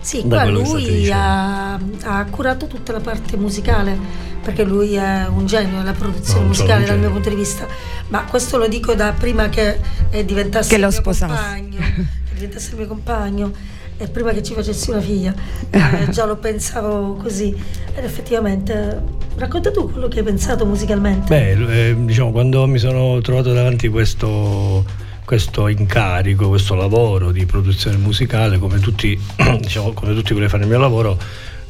Sì, 0.00 0.22
Da 0.24 0.42
qua 0.42 0.50
lui 0.50 1.10
ha, 1.10 1.74
ha 1.74 2.24
curato 2.30 2.66
tutta 2.68 2.92
la 2.92 3.00
parte 3.00 3.36
musicale, 3.36 3.98
perché 4.42 4.62
lui 4.62 4.94
è 4.94 5.26
un 5.26 5.46
genio 5.46 5.78
della 5.78 5.92
produzione 5.92 6.24
solo 6.30 6.46
musicale 6.46 6.84
dal 6.84 6.98
mio 6.98 7.10
punto 7.10 7.28
di 7.28 7.34
vista, 7.34 7.66
ma 8.08 8.22
questo 8.24 8.56
lo 8.56 8.68
dico 8.68 8.94
da 8.94 9.12
prima 9.18 9.48
che 9.48 9.80
eh, 10.10 10.24
diventasse 10.24 10.68
Che 10.68 10.78
lo 10.78 10.86
il 10.86 10.92
mio 10.92 11.00
sposassi. 11.00 11.32
compagno, 11.34 11.78
che 11.78 12.34
diventasse 12.34 12.70
il 12.70 12.76
mio 12.76 12.86
compagno 12.86 13.52
e 13.98 14.08
prima 14.08 14.32
che 14.32 14.42
ci 14.42 14.54
facessi 14.54 14.90
una 14.90 15.00
figlia, 15.00 15.34
eh, 15.70 16.08
già 16.10 16.24
lo 16.24 16.36
pensavo 16.36 17.14
così 17.14 17.54
ed 17.94 18.04
effettivamente 18.04 19.24
racconta 19.36 19.70
tu 19.70 19.90
quello 19.90 20.08
che 20.08 20.18
hai 20.18 20.24
pensato 20.24 20.64
musicalmente. 20.66 21.28
Beh, 21.28 21.90
eh, 21.90 21.96
diciamo, 22.04 22.32
quando 22.32 22.66
mi 22.66 22.78
sono 22.78 23.20
trovato 23.20 23.52
davanti 23.52 23.88
questo, 23.88 24.84
questo 25.24 25.68
incarico, 25.68 26.48
questo 26.48 26.74
lavoro 26.74 27.30
di 27.30 27.44
produzione 27.46 27.96
musicale, 27.96 28.58
come 28.58 28.78
tutti, 28.80 29.18
diciamo, 29.60 29.92
come 29.92 30.14
tutti 30.14 30.32
quelli 30.32 30.44
che 30.44 30.48
fanno 30.48 30.64
il 30.64 30.70
mio 30.70 30.78
lavoro, 30.78 31.18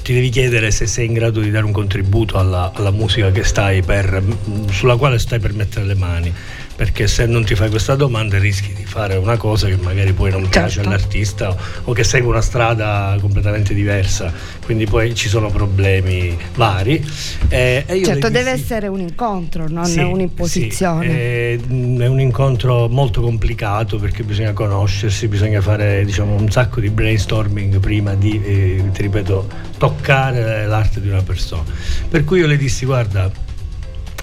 ti 0.03 0.13
devi 0.13 0.29
chiedere 0.29 0.71
se 0.71 0.87
sei 0.87 1.07
in 1.07 1.15
grado 1.15 1.41
di 1.41 1.51
dare 1.51 1.65
un 1.65 1.73
contributo 1.73 2.39
alla, 2.39 2.71
alla 2.73 2.93
musica 2.93 3.33
che 3.33 3.43
stai 3.43 3.83
per, 3.83 4.23
sulla 4.71 4.95
quale 4.95 5.19
stai 5.19 5.41
per 5.41 5.53
mettere 5.53 5.85
le 5.85 5.97
mani. 5.97 6.33
Perché 6.77 7.07
se 7.09 7.25
non 7.27 7.45
ti 7.45 7.55
fai 7.55 7.71
questa 7.71 7.95
domanda 7.95 8.39
rischi 8.39 8.73
di 8.75 8.85
fare 8.85 9.17
una 9.17 9.37
cosa 9.39 9.67
che 9.67 9.77
magari 9.77 10.13
poi 10.13 10.31
non 10.31 10.47
piace 10.49 10.75
Certo. 10.77 10.89
all'artista 10.91 11.51
o, 11.51 11.57
o 11.85 11.93
che 11.93 12.05
segue 12.05 12.29
una 12.29 12.43
strada 12.43 13.17
completamente 13.21 13.73
diversa, 13.73 14.33
quindi 14.65 14.85
poi 14.87 15.15
ci 15.15 15.29
sono 15.29 15.49
problemi 15.51 16.37
vari. 16.55 17.03
Eh, 17.49 17.85
Certo, 18.05 18.29
deve 18.29 18.53
dissi- 18.53 18.65
essere 18.65 18.89
un 18.89 19.01
incontro, 19.01 19.67
non 19.69 19.87
sì, 19.87 20.01
un'imposizione. 20.01 21.07
sì, 21.09 21.15
è, 21.15 21.59
è 21.59 22.07
un 22.07 22.21
incontro 22.21 22.89
molto 22.89 23.23
complicato 23.23 23.99
perché 23.99 24.23
bisogna 24.23 24.53
conoscersi, 24.53 25.29
bisogna 25.29 25.61
fare 25.63 26.05
diciamo, 26.05 26.35
un 26.35 26.51
sacco 26.51 26.81
di 26.81 26.91
brainstorming 26.91 27.79
prima 27.81 28.15
di, 28.15 28.43
eh, 28.45 28.83
ti 28.93 29.03
ripeto, 29.03 29.49
toccare 29.79 30.67
l'arte 30.67 31.01
di 31.01 31.09
una 31.09 31.23
persona. 31.23 31.65
Per 32.09 32.25
cui 32.25 32.41
io 32.41 32.47
le 32.47 32.57
dissi, 32.59 32.85
guarda, 32.85 33.31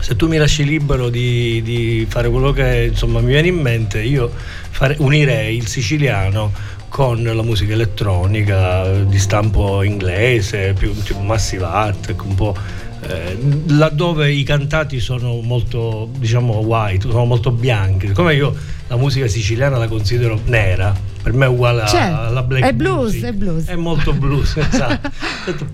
se 0.04 0.18
tu 0.18 0.28
mi 0.28 0.36
lasci 0.36 0.66
libero 0.66 1.08
di, 1.08 1.62
di 1.64 2.06
fare 2.10 2.30
quello 2.30 2.52
che 2.52 2.90
insomma, 2.92 3.22
mi 3.22 3.28
viene 3.28 3.48
in 3.48 3.56
mente, 3.56 4.02
io 4.02 4.30
fare- 4.70 4.98
unirei 5.00 5.56
il 5.56 5.66
siciliano 5.68 6.52
con 6.90 7.24
la 7.24 7.42
musica 7.42 7.72
elettronica 7.72 8.86
di 9.00 9.18
stampo 9.18 9.82
inglese, 9.82 10.74
più 10.78 10.94
tipo 11.04 11.22
Massive 11.22 11.64
Art, 11.64 12.14
un 12.22 12.36
po' 12.36 12.54
eh, 13.00 13.38
laddove 13.68 14.30
i 14.30 14.44
cantati 14.44 15.00
sono 15.00 15.40
molto, 15.40 16.10
diciamo, 16.18 16.56
white, 16.56 17.10
sono 17.10 17.24
molto 17.24 17.52
bianchi. 17.52 18.08
Siccome 18.08 18.36
io 18.36 18.54
la 18.88 18.98
musica 18.98 19.28
siciliana 19.28 19.78
la 19.78 19.88
considero 19.88 20.38
nera, 20.48 20.94
per 21.22 21.32
me 21.32 21.46
è 21.46 21.50
uguale 21.50 21.88
Certo, 21.88 22.20
alla 22.20 22.44
black 22.44 22.66
è 22.66 22.74
blues, 22.74 23.14
music. 23.14 23.24
è 23.24 23.32
blues. 23.32 23.66
È 23.68 23.76
molto 23.76 24.12
blues, 24.12 24.58
esatto. 24.70 25.10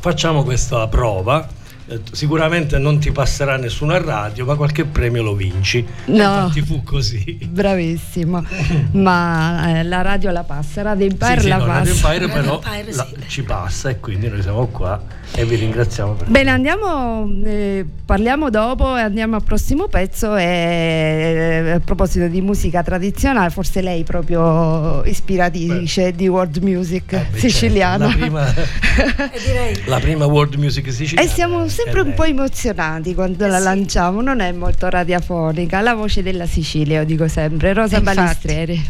Facciamo 0.00 0.42
questa 0.42 0.88
prova. 0.88 1.48
Detto, 1.88 2.14
Sicuramente 2.14 2.76
non 2.78 2.98
ti 2.98 3.10
passerà 3.12 3.56
nessuno 3.56 3.94
a 3.94 3.98
radio, 4.02 4.44
ma 4.44 4.54
qualche 4.56 4.84
premio 4.84 5.22
lo 5.22 5.34
vinci. 5.34 5.84
No. 6.06 6.14
Infatti 6.16 6.60
fu 6.62 6.82
così. 6.82 7.38
Bravissimo, 7.48 8.44
ma 8.92 9.78
eh, 9.78 9.82
la 9.84 10.02
radio 10.02 10.30
la 10.30 10.42
passa, 10.44 10.82
Radio 10.82 11.06
Empire 11.06 11.36
Sì, 11.36 11.40
sì, 11.42 11.48
la 11.48 11.56
no, 11.56 11.66
Radio 11.66 11.92
passa. 11.94 12.12
Empire 12.12 12.32
però 12.32 12.60
Radio 12.62 12.78
Empire, 12.80 12.94
la- 12.96 13.06
sì. 13.06 13.28
ci 13.28 13.42
passa 13.42 13.88
e 13.88 14.00
quindi 14.00 14.28
noi 14.28 14.42
siamo 14.42 14.66
qua 14.66 15.02
e 15.34 15.44
vi 15.44 15.56
ringraziamo 15.56 16.12
per 16.12 16.28
Bene, 16.28 16.50
andiamo, 16.50 17.30
eh, 17.44 17.84
parliamo 18.04 18.50
dopo 18.50 18.96
e 18.96 19.00
andiamo 19.00 19.36
al 19.36 19.42
prossimo 19.42 19.86
pezzo 19.88 20.36
e 20.36 20.42
eh, 20.44 21.70
a 21.72 21.80
proposito 21.80 22.26
di 22.28 22.40
musica 22.42 22.82
tradizionale, 22.82 23.48
forse 23.50 23.80
lei 23.82 24.04
proprio 24.04 25.04
ispiratrice 25.04 26.12
di 26.12 26.28
world 26.28 26.56
music 26.58 27.12
Eh, 27.12 27.26
beh, 27.30 27.38
siciliana. 27.38 28.08
certo, 28.10 28.18
la, 28.34 28.52
prima, 28.52 28.54
E 29.32 29.40
direi 29.46 29.82
la 29.86 29.98
prima 30.00 30.26
world 30.26 30.54
music 30.54 30.90
siciliana. 30.92 31.28
E 31.30 31.32
siamo 31.32 31.68
sempre 31.84 32.00
un 32.00 32.14
po' 32.14 32.24
emozionati 32.24 33.14
quando 33.14 33.44
Eh 33.44 33.48
la 33.48 33.58
sì. 33.58 33.64
lanciamo, 33.64 34.20
non 34.20 34.40
è 34.40 34.50
molto 34.52 34.88
radiofonica, 34.88 35.80
la 35.80 35.94
voce 35.94 36.22
della 36.22 36.46
Sicilia, 36.46 37.00
io 37.00 37.04
dico 37.06 37.28
sempre, 37.28 37.72
Rosa 37.72 37.98
Infatti. 37.98 38.16
Balistreri. 38.16 38.88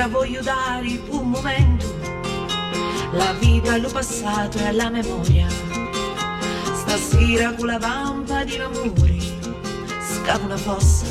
Stasera 0.00 0.18
voglio 0.18 0.40
dare 0.40 1.00
un 1.10 1.28
momento, 1.28 1.84
la 3.12 3.34
vita 3.34 3.74
allo 3.74 3.90
passato 3.90 4.56
e 4.56 4.68
alla 4.68 4.88
memoria. 4.88 5.46
Stasera 6.72 7.52
con 7.52 7.66
la 7.66 7.78
vampa 7.78 8.42
di 8.44 8.56
l'amore, 8.56 9.18
scava 10.00 10.46
una 10.46 10.56
fossa, 10.56 11.04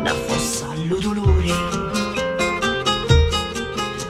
una 0.00 0.14
fossa 0.26 0.70
allo 0.70 0.98
dolore. 0.98 1.54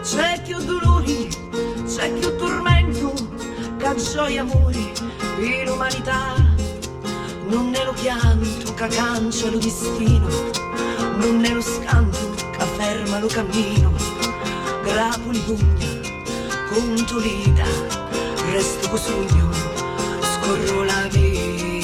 C'è 0.01 0.41
più 0.43 0.57
dolori, 0.65 1.29
c'è 1.87 2.13
più 2.15 2.35
tormento, 2.37 3.13
che 3.77 3.95
gioia 4.11 4.41
amore 4.41 4.91
per 5.37 5.67
l'umanità. 5.67 6.33
Non 7.47 7.75
è 7.75 7.85
lo 7.85 7.93
pianto 7.93 8.73
che 8.73 8.87
cancia 8.87 9.51
lo 9.51 9.59
destino, 9.59 10.29
non 11.19 11.45
è 11.45 11.53
lo 11.53 11.61
scanto 11.61 12.34
che 12.95 13.01
ferma 13.01 13.19
lo 13.19 13.27
cammino. 13.27 13.93
Grapoli 14.85 15.39
pugna, 15.41 15.87
conto 16.69 17.19
l'ita, 17.19 17.65
resto 18.53 18.89
co 18.89 18.97
sogno, 18.97 19.51
scorro 20.21 20.85
la 20.85 21.09
vita, 21.11 21.84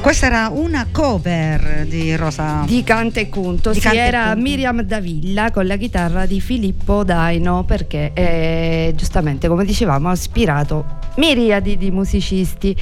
Questa 0.00 0.24
era 0.24 0.48
una 0.50 0.86
cover 0.90 1.84
di 1.86 2.16
Rosa. 2.16 2.62
Di 2.66 2.82
Cante 2.82 3.20
e 3.20 3.28
Cunto, 3.28 3.72
Di 3.72 3.76
sì, 3.78 3.82
Cante 3.82 3.98
era 3.98 4.22
Cunto. 4.28 4.40
Miriam 4.40 4.80
Davilla 4.80 5.50
con 5.50 5.66
la 5.66 5.76
chitarra 5.76 6.24
di 6.24 6.40
Filippo 6.40 7.04
Daino 7.04 7.64
perché 7.64 8.12
eh, 8.14 8.94
giustamente 8.96 9.48
come 9.48 9.66
dicevamo 9.66 10.08
ha 10.08 10.12
ispirato 10.14 10.96
miriadi 11.16 11.76
di 11.76 11.90
musicisti. 11.90 12.74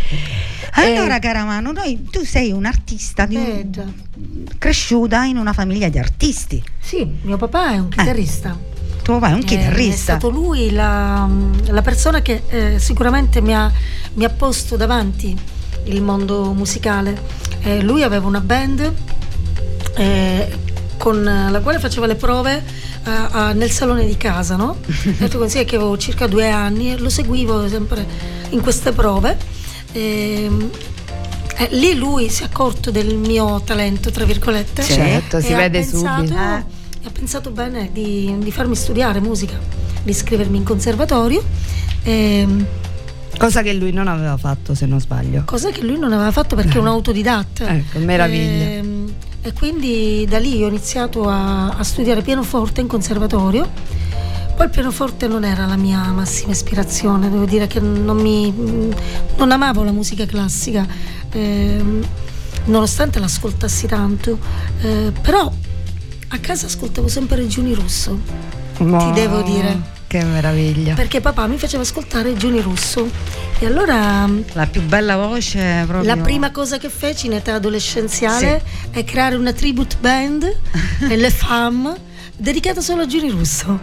Allora, 0.75 1.17
Eh, 1.17 1.21
cara 1.21 1.45
Manu, 1.45 1.73
noi, 1.73 2.05
tu 2.09 2.25
sei 2.25 2.53
un'artista 2.53 3.27
di 3.27 3.35
un- 3.35 3.43
Eh, 3.43 3.69
già. 3.71 3.85
cresciuta 4.59 5.25
in 5.25 5.37
una 5.37 5.53
famiglia 5.53 5.89
di 5.89 5.99
artisti. 5.99 6.63
Sì, 6.79 7.05
mio 7.23 7.37
papà 7.37 7.73
è 7.73 7.79
un 7.79 7.89
chitarrista. 7.89 8.51
Tuo 8.51 8.76
papà 9.15 9.29
è 9.31 9.33
un 9.33 9.39
Eh, 9.39 9.43
È 9.43 9.45
chitarrista. 9.47 10.03
stato 10.19 10.31
lui 10.31 10.71
la, 10.71 11.29
la 11.69 11.83
persona 11.83 12.21
che 12.23 12.43
eh, 12.49 12.79
sicuramente 12.79 13.41
mi 13.41 13.55
ha, 13.55 13.71
mi 14.15 14.25
ha 14.25 14.31
posto 14.31 14.77
davanti 14.77 15.37
il 15.85 16.03
mondo 16.03 16.53
musicale. 16.53 17.21
Eh, 17.63 17.83
lui 17.83 18.03
aveva 18.03 18.27
una 18.27 18.41
band 18.41 18.93
eh, 19.97 20.59
con 20.97 21.23
la 21.23 21.61
quale 21.61 21.79
faceva 21.79 22.07
le 22.07 22.15
prove 22.17 22.57
eh, 23.05 23.11
a- 23.11 23.53
nel 23.53 23.71
salone 23.71 24.05
di 24.07 24.17
casa, 24.17 24.57
no? 24.57 24.77
E 25.19 25.29
tu 25.29 25.39
consigli 25.39 25.65
che 25.65 25.77
avevo 25.77 25.97
circa 25.99 26.27
due 26.27 26.51
anni 26.51 26.93
e 26.93 26.99
lo 26.99 27.09
seguivo 27.09 27.69
sempre 27.69 28.05
in 28.51 28.61
queste 28.61 28.93
prove. 28.93 29.37
Ehm, 29.93 30.71
eh, 31.59 31.69
lì 31.73 31.95
lui 31.95 32.29
si 32.29 32.43
è 32.43 32.47
accorto 32.47 32.91
del 32.91 33.15
mio 33.17 33.63
talento, 33.65 34.11
tra 34.11 34.25
virgolette. 34.25 34.83
Certo, 34.83 35.41
si 35.41 35.49
e 35.49 35.55
ha 35.55 35.57
vede 35.57 35.81
pensato- 35.81 36.17
subito. 36.27 36.76
Eh. 37.07 37.09
ha 37.09 37.11
pensato 37.13 37.51
bene 37.51 37.91
di, 37.93 38.35
di 38.39 38.51
farmi 38.53 38.75
studiare 38.75 39.21
musica, 39.21 39.59
di 40.03 40.11
iscrivermi 40.11 40.57
in 40.57 40.65
conservatorio. 40.65 41.43
ehm, 42.03 42.67
Cosa 43.39 43.61
che 43.63 43.75
lui 43.75 43.93
non 43.93 44.09
aveva 44.09 44.37
fatto, 44.39 44.75
se 44.75 44.87
non 44.87 44.99
sbaglio. 44.99 45.43
cosa 45.45 45.71
che 45.71 45.83
lui 45.83 45.99
non 45.99 46.13
aveva 46.13 46.31
fatto 46.31 46.57
perché 46.57 46.79
è 46.79 46.81
un 46.81 46.87
autodidatta. 46.87 47.69
Ecco, 47.75 47.99
meraviglia. 47.99 48.65
Ehm, 48.65 49.13
E, 49.43 49.53
quindi 49.53 50.27
da 50.29 50.39
lì 50.39 50.61
ho 50.65 50.67
iniziato 50.69 51.29
a, 51.29 51.69
a 51.69 51.83
studiare 51.85 52.23
pianoforte 52.23 52.81
in 52.81 52.89
conservatorio. 52.89 53.71
Poi 54.57 54.65
il 54.65 54.73
pianoforte 54.73 55.29
non 55.29 55.45
era 55.45 55.67
la 55.67 55.77
mia 55.77 56.01
massima 56.13 56.51
ispirazione, 56.53 57.31
devo 57.31 57.45
dire 57.45 57.67
che 57.69 57.79
non, 57.79 58.17
mi, 58.17 58.53
non 59.37 59.53
amavo 59.53 59.85
la 59.85 59.93
musica 59.93 60.25
classica, 60.27 60.85
ehm, 61.31 62.05
nonostante 62.65 63.19
l'ascoltassi 63.21 63.87
tanto, 63.87 64.39
eh, 64.81 65.13
però 65.21 65.53
a 66.29 66.39
casa 66.39 66.67
ascoltavo 66.67 67.09
sempre 67.09 67.47
Giuni 67.47 67.75
Russo, 67.75 68.19
Mo- 68.79 69.13
devo 69.13 69.43
dire. 69.43 69.95
Che 70.09 70.23
meraviglia. 70.23 70.95
perché 70.95 71.21
papà 71.21 71.49
mi 71.49 71.59
faceva 71.59 71.83
ascoltare 71.83 72.37
Giuni 72.37 72.61
Russo 72.61 73.11
e 73.59 73.67
allora 73.67 74.29
La 74.53 74.67
più 74.69 74.81
bella 74.83 75.17
voce 75.17 75.83
proprio. 75.85 76.15
la 76.15 76.21
prima 76.23 76.53
cosa 76.53 76.79
che 76.79 76.89
feci 76.89 77.27
in 77.27 77.33
età 77.33 77.55
adolescenziale 77.55 78.63
è 78.91 79.03
creare 79.03 79.35
una 79.35 79.53
tribute 79.53 79.97
band, 79.99 80.57
Le 81.09 81.31
Femme, 81.31 81.97
dedicata 82.37 82.81
solo 82.81 83.03
a 83.03 83.07
Giuni 83.07 83.31
Russo. 83.31 83.81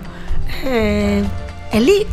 E, 0.63 1.23
e 1.69 1.79
lì 1.82 2.06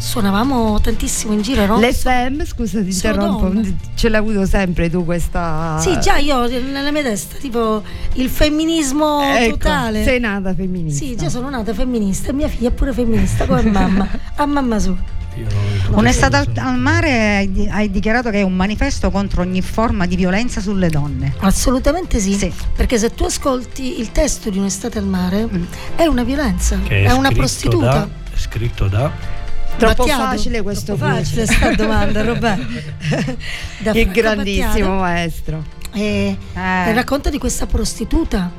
suonavamo 0.00 0.80
tantissimo 0.80 1.32
in 1.34 1.42
giro, 1.42 1.66
no? 1.66 1.78
Le 1.78 1.92
femme, 1.92 2.46
scusa 2.46 2.80
ti 2.82 2.90
interrompo, 2.90 3.52
ce 3.94 4.08
l'hai 4.08 4.18
avuto 4.20 4.46
sempre 4.46 4.88
tu 4.88 5.04
questa... 5.04 5.76
Sì, 5.80 5.98
già 6.00 6.16
io 6.16 6.46
nella 6.48 6.90
mia 6.90 7.02
testa, 7.02 7.36
tipo 7.36 7.82
il 8.14 8.28
femminismo 8.30 9.20
Ecco, 9.22 9.56
totale. 9.58 10.02
Sei 10.02 10.18
nata 10.18 10.54
femminista. 10.54 11.04
Sì, 11.04 11.16
già 11.16 11.28
sono 11.28 11.50
nata 11.50 11.74
femminista 11.74 12.30
e 12.30 12.32
mia 12.32 12.48
figlia 12.48 12.68
è 12.68 12.72
pure 12.72 12.92
femminista 12.92 13.46
come 13.46 13.62
mamma, 13.70 14.08
a 14.36 14.46
mamma 14.46 14.78
su. 14.78 14.96
Io 15.36 15.46
non- 15.90 15.98
Un'estate 16.00 16.36
al, 16.36 16.48
al 16.56 16.78
mare 16.78 17.36
hai, 17.36 17.52
di- 17.52 17.68
hai 17.68 17.90
dichiarato 17.90 18.30
che 18.30 18.40
è 18.40 18.42
un 18.42 18.56
manifesto 18.56 19.10
contro 19.10 19.42
ogni 19.42 19.60
forma 19.62 20.06
di 20.06 20.16
violenza 20.16 20.60
sulle 20.60 20.88
donne. 20.88 21.34
Assolutamente 21.40 22.18
sì, 22.20 22.32
Sì. 22.34 22.52
perché 22.74 22.98
se 22.98 23.14
tu 23.14 23.24
ascolti 23.24 24.00
il 24.00 24.10
testo 24.12 24.48
di 24.50 24.58
Un'estate 24.58 24.98
al 24.98 25.04
mare 25.06 25.46
è 25.94 26.06
una 26.06 26.24
violenza, 26.24 26.78
Che 26.82 27.04
è, 27.04 27.12
una 27.12 27.30
prostituta. 27.30 27.86
da- 27.90 28.08
è 28.32 28.38
scritto 28.38 28.86
da 28.88 29.38
Troppo 29.80 30.04
Battiato. 30.04 30.22
facile 30.22 30.62
questo 30.62 30.94
Troppo 30.94 31.14
facile 31.14 31.46
sta 31.50 31.74
domanda, 31.74 32.22
Roberto. 32.22 32.66
Da 33.80 33.92
Il 33.92 34.10
grandissimo 34.10 34.66
Battiato. 34.66 34.90
maestro. 34.92 35.64
Eh. 35.92 36.36
e 36.54 36.92
racconta 36.92 37.30
di 37.30 37.38
questa 37.38 37.66
prostituta 37.66 38.50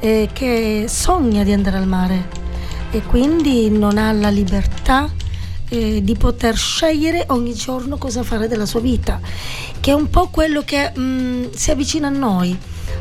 eh, 0.00 0.28
che 0.32 0.86
sogna 0.88 1.44
di 1.44 1.52
andare 1.52 1.76
al 1.76 1.86
mare 1.86 2.26
e 2.90 3.02
quindi 3.02 3.70
non 3.70 3.96
ha 3.96 4.10
la 4.12 4.28
libertà 4.28 5.08
eh, 5.68 6.02
di 6.02 6.14
poter 6.16 6.56
scegliere 6.56 7.24
ogni 7.28 7.54
giorno 7.54 7.96
cosa 7.96 8.22
fare 8.22 8.48
della 8.48 8.66
sua 8.66 8.80
vita, 8.80 9.20
che 9.80 9.90
è 9.90 9.94
un 9.94 10.10
po' 10.10 10.28
quello 10.28 10.62
che 10.62 10.92
mm, 10.96 11.46
si 11.54 11.70
avvicina 11.70 12.08
a 12.08 12.10
noi. 12.10 12.56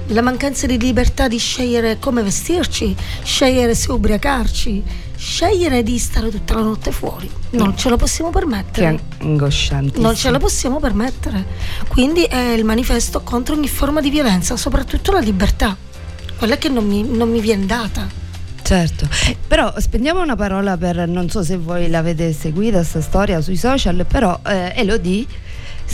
La 0.08 0.22
mancanza 0.22 0.66
di 0.68 0.78
libertà 0.78 1.28
di 1.28 1.38
scegliere 1.38 1.98
come 2.00 2.24
vestirci, 2.24 2.96
scegliere 3.24 3.74
se 3.74 3.92
ubriacarci, 3.92 4.84
scegliere 5.16 5.84
di 5.84 5.98
stare 5.98 6.30
tutta 6.30 6.56
la 6.56 6.62
notte 6.62 6.92
fuori. 6.92 7.30
Non 7.52 7.78
ce 7.78 7.90
lo 7.90 7.98
possiamo 7.98 8.30
Che 8.32 8.40
permettere. 8.40 8.88
è 8.96 9.24
angosciantissimo. 9.24 10.02
Non 10.06 10.16
ce 10.16 10.30
la 10.32 10.40
possiamo 10.40 10.80
permettere. 10.80 11.46
Quindi 11.88 12.24
è 12.24 12.52
il 12.52 12.66
manifesto 12.66 13.22
contro 13.22 13.56
ogni 13.56 13.68
forma 13.68 14.02
di 14.02 14.10
violenza, 14.10 14.58
soprattutto 14.58 15.12
la 15.12 15.20
libertà, 15.20 15.76
quella 16.38 16.58
che 16.58 16.70
non 16.70 16.86
mi, 16.86 17.04
non 17.04 17.30
mi 17.30 17.40
viene 17.40 17.66
data. 17.66 18.22
Certo, 18.64 19.08
però 19.46 19.74
spendiamo 19.78 20.22
una 20.22 20.38
parola 20.38 20.78
per, 20.78 21.06
non 21.08 21.30
so 21.30 21.44
se 21.44 21.58
voi 21.58 21.90
l'avete 21.90 22.32
seguita 22.32 22.78
questa 22.78 23.02
storia 23.02 23.42
sui 23.42 23.58
social, 23.58 24.06
però 24.08 24.40
eh, 24.46 24.72
Elodie 24.78 25.26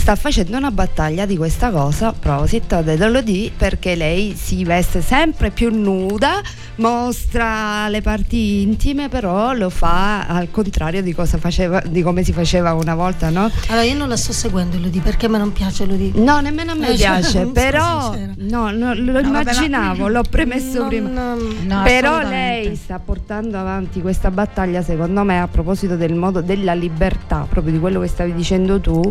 sta 0.00 0.16
facendo 0.16 0.56
una 0.56 0.70
battaglia 0.70 1.26
di 1.26 1.36
questa 1.36 1.70
cosa, 1.70 2.14
prosit 2.18 2.72
Elodie, 2.72 3.52
perché 3.54 3.94
lei 3.94 4.34
si 4.34 4.64
veste 4.64 5.02
sempre 5.02 5.50
più 5.50 5.70
nuda, 5.70 6.40
mostra 6.76 7.86
le 7.88 8.00
parti 8.00 8.62
intime, 8.62 9.10
però 9.10 9.52
lo 9.52 9.68
fa 9.68 10.26
al 10.26 10.50
contrario 10.50 11.02
di, 11.02 11.12
cosa 11.12 11.36
faceva, 11.36 11.82
di 11.86 12.00
come 12.00 12.24
si 12.24 12.32
faceva 12.32 12.72
una 12.72 12.94
volta, 12.94 13.28
no? 13.28 13.50
Allora 13.68 13.84
io 13.84 13.94
non 13.94 14.08
la 14.08 14.16
sto 14.16 14.32
seguendo 14.32 14.76
Elodie 14.76 15.02
perché 15.02 15.26
a 15.26 15.28
me 15.28 15.36
non 15.36 15.52
piace 15.52 15.82
Elodie. 15.82 16.12
No, 16.14 16.40
nemmeno 16.40 16.72
a 16.72 16.74
me 16.76 16.88
Eh, 16.88 16.96
cioè, 16.96 17.18
piace, 17.20 17.46
però 17.48 18.14
no, 18.38 18.70
no, 18.70 18.94
lo 18.94 19.12
vabbè, 19.12 19.28
ma- 19.28 19.40
immaginavo, 19.42 20.08
l'ho 20.08 20.24
premesso 20.28 20.86
prima. 20.86 21.34
No, 21.34 21.82
Però 21.84 22.22
lei 22.22 22.74
sta 22.74 22.98
portando 22.98 23.58
avanti 23.58 24.00
questa 24.00 24.30
battaglia, 24.30 24.80
secondo 24.82 25.22
me, 25.24 25.40
a 25.42 25.46
proposito 25.46 25.96
del 25.96 26.14
modo 26.14 26.40
della 26.40 26.72
libertà, 26.72 27.46
proprio 27.46 27.74
di 27.74 27.78
quello 27.78 28.00
che 28.00 28.06
stavi 28.06 28.32
dicendo 28.32 28.80
tu, 28.80 29.02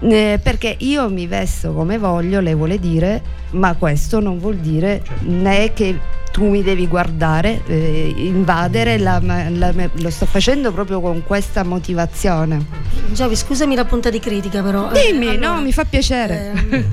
eh, 0.00 0.16
perché 0.42 0.74
io 0.78 1.08
mi 1.10 1.26
vesto 1.26 1.72
come 1.72 1.98
voglio, 1.98 2.40
lei 2.40 2.54
vuole 2.54 2.78
dire, 2.78 3.22
ma 3.50 3.74
questo 3.74 4.20
non 4.20 4.38
vuol 4.38 4.56
dire 4.56 5.02
né 5.20 5.72
che 5.72 5.98
tu 6.32 6.48
mi 6.48 6.62
devi 6.62 6.86
guardare, 6.86 7.62
eh, 7.66 8.12
invadere, 8.16 8.98
la- 8.98 9.20
la- 9.22 9.72
lo 9.92 10.10
sto 10.10 10.26
facendo 10.26 10.72
proprio 10.72 11.00
con 11.00 11.22
questa 11.26 11.64
motivazione. 11.64 12.64
Giovi, 13.12 13.34
scusami 13.34 13.74
la 13.74 13.84
punta 13.84 14.08
di 14.10 14.20
critica 14.20 14.62
però. 14.62 14.90
eh, 14.92 15.10
Dimmi, 15.12 15.28
allora, 15.28 15.54
no, 15.54 15.60
mi 15.62 15.72
fa 15.72 15.84
piacere. 15.84 16.52
ehm, 16.70 16.84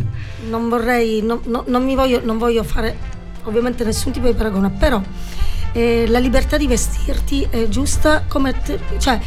non 0.50 0.70
vorrei, 0.70 1.22
no- 1.22 1.42
no- 1.46 1.64
non, 1.68 1.84
mi 1.84 1.96
voglio, 1.96 2.22
non 2.24 2.38
voglio 2.38 2.64
fare 2.64 2.98
ovviamente 3.44 3.84
nessun 3.84 4.12
tipo 4.12 4.26
di 4.28 4.34
paragone, 4.34 4.72
però 4.72 5.00
eh, 5.74 6.06
la 6.08 6.20
libertà 6.20 6.58
di 6.58 6.68
vestirti 6.68 7.46
è 7.50 7.68
giusta 7.68 8.24
come... 8.28 8.54
te- 8.64 8.80
cioè, 8.98 9.20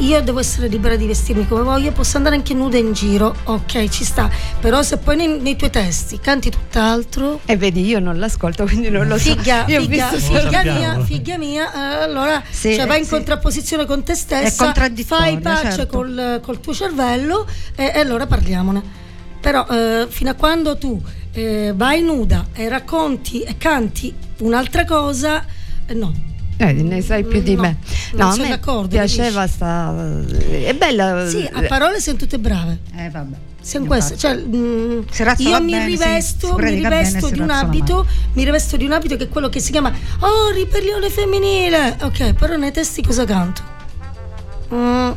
io 0.00 0.22
devo 0.22 0.38
essere 0.40 0.68
libera 0.68 0.96
di 0.96 1.06
vestirmi 1.06 1.46
come 1.46 1.62
voglio, 1.62 1.92
posso 1.92 2.16
andare 2.16 2.34
anche 2.36 2.54
nuda 2.54 2.76
in 2.78 2.92
giro, 2.92 3.34
ok, 3.44 3.88
ci 3.88 4.04
sta, 4.04 4.30
però 4.58 4.82
se 4.82 4.96
poi 4.98 5.16
nei, 5.16 5.40
nei 5.40 5.56
tuoi 5.56 5.70
testi 5.70 6.18
canti 6.18 6.50
tutt'altro, 6.50 7.40
E 7.46 7.56
vedi, 7.56 7.84
io 7.86 8.00
non 8.00 8.18
l'ascolto, 8.18 8.64
quindi 8.64 8.88
non 8.90 9.06
lo 9.06 9.18
so. 9.18 9.34
Figlia, 9.34 9.64
Io 9.66 9.80
figlia 9.82 10.18
sappiamo. 10.18 10.78
mia, 10.78 11.00
figlia 11.04 11.38
mia, 11.38 11.72
eh, 11.72 12.02
allora 12.04 12.42
Sì, 12.48 12.74
cioè, 12.74 12.86
vai 12.86 12.98
in 13.00 13.04
sì. 13.04 13.10
contrapposizione 13.10 13.86
con 13.86 14.02
te 14.02 14.14
stessa, 14.14 14.64
contraddittorio, 14.64 15.24
fai 15.24 15.38
pace 15.38 15.70
certo. 15.76 15.96
col, 15.96 16.40
col 16.42 16.60
tuo 16.60 16.72
cervello 16.74 17.46
e, 17.74 17.92
e 17.94 17.98
allora 17.98 18.26
parliamone. 18.26 18.82
Però 19.40 19.66
eh, 19.70 20.06
fino 20.08 20.30
a 20.30 20.34
quando 20.34 20.76
tu 20.76 21.00
eh, 21.32 21.72
vai 21.74 22.02
nuda 22.02 22.48
e 22.52 22.68
racconti 22.68 23.42
e 23.42 23.56
canti 23.56 24.14
un'altra 24.38 24.84
cosa, 24.84 25.44
eh, 25.86 25.94
no. 25.94 26.28
Eh, 26.62 26.72
ne 26.74 27.00
sai 27.00 27.24
più 27.24 27.40
di 27.40 27.54
No, 27.54 27.62
me. 27.62 27.78
non 28.12 28.20
No, 28.20 28.28
a 28.28 28.30
sono 28.32 28.42
me 28.42 28.48
d'accordo, 28.50 28.88
piaceva 28.88 29.46
sta. 29.46 29.94
È 30.38 30.74
bella. 30.74 31.26
Sì, 31.26 31.48
a 31.50 31.62
parole 31.62 32.00
siamo 32.00 32.18
tutte 32.18 32.38
brave. 32.38 32.80
Eh, 32.96 33.08
vabbè. 33.08 33.36
Siamo 33.62 33.86
queste, 33.86 34.16
cioè, 34.18 34.36
mm, 34.36 35.00
Si 35.10 35.22
razzola 35.22 35.56
io 35.56 35.62
mi 35.64 35.70
bene, 35.72 35.86
rivesto, 35.86 36.46
si 36.48 36.52
mi 36.52 36.60
bene, 36.60 36.76
rivesto 36.88 37.26
si 37.26 37.32
di 37.32 37.40
un 37.40 37.50
abito, 37.50 38.06
mi 38.34 38.44
rivesto 38.44 38.76
di 38.76 38.84
un 38.84 38.92
abito 38.92 39.16
che 39.16 39.24
è 39.24 39.28
quello 39.28 39.48
che 39.48 39.60
si 39.60 39.70
chiama 39.70 39.90
Oh, 40.20 40.50
ribellione 40.52 41.08
femminile. 41.08 41.96
Ok, 42.02 42.34
però 42.34 42.56
nei 42.56 42.72
testi 42.72 43.02
cosa 43.02 43.24
canto? 43.24 43.62
Mm, 44.74 45.10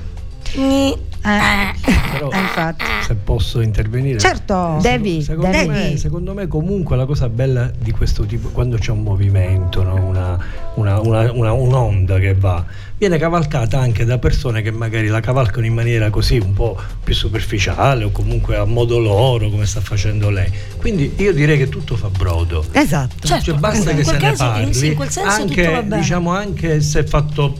ni- 0.56 0.97
Però, 1.24 2.30
eh, 2.32 2.38
infatti. 2.38 2.84
se 3.06 3.16
posso 3.16 3.62
intervenire. 3.62 4.20
Certo. 4.20 4.78
Devi, 4.82 5.22
Secondo 5.22 5.52
devi. 5.58 5.68
me, 5.70 5.98
secondo 5.98 6.34
me 6.34 6.48
comunque 6.48 6.96
la 6.98 7.06
cosa 7.06 7.30
bella 7.30 7.72
di 7.78 7.92
questo 7.92 8.26
tipo, 8.26 8.50
quando 8.50 8.78
c'è 8.78 8.92
un 8.92 9.04
movimento, 9.04 9.84
no? 9.84 9.96
una, 9.96 10.38
una- 10.76 11.00
una- 11.00 11.32
una- 11.32 11.52
un'onda 11.54 12.20
che 12.20 12.34
va, 12.36 12.64
viene 12.98 13.18
cavalcata 13.18 13.80
anche 13.80 14.04
da 14.06 14.18
persone 14.18 14.62
che 14.62 14.72
magari 14.72 15.08
la 15.08 15.22
cavalcano 15.22 15.66
in 15.66 15.74
maniera 15.74 16.10
così 16.10 16.38
un 16.38 16.54
po' 16.54 16.78
più 17.04 17.14
superficiale 17.14 18.04
o 18.04 18.12
comunque 18.12 18.58
a 18.58 18.66
modo 18.66 19.00
loro, 19.00 19.50
come 19.50 19.66
sta 19.66 19.80
facendo 19.82 20.30
lei. 20.30 20.52
Quindi 20.78 21.14
io 21.18 21.34
direi 21.34 21.58
che 21.58 21.70
tutto 21.70 21.96
fa 21.96 22.10
brodo. 22.10 22.66
Esatto. 22.74 23.26
Certo, 23.28 23.52
Cioè, 23.52 23.60
basta 23.60 23.92
in 23.92 23.98
che 23.98 24.04
se 24.04 24.18
ne 24.18 24.34
parli, 24.34 24.88
in 24.88 24.96
quel 24.96 25.10
senso 25.10 25.30
tutto 25.46 25.60
anche, 25.62 25.68
va 25.72 25.82
bene. 25.84 26.02
diciamo, 26.02 26.32
anche 26.32 26.82
se 26.82 27.00
è 27.00 27.04
fatto 27.06 27.56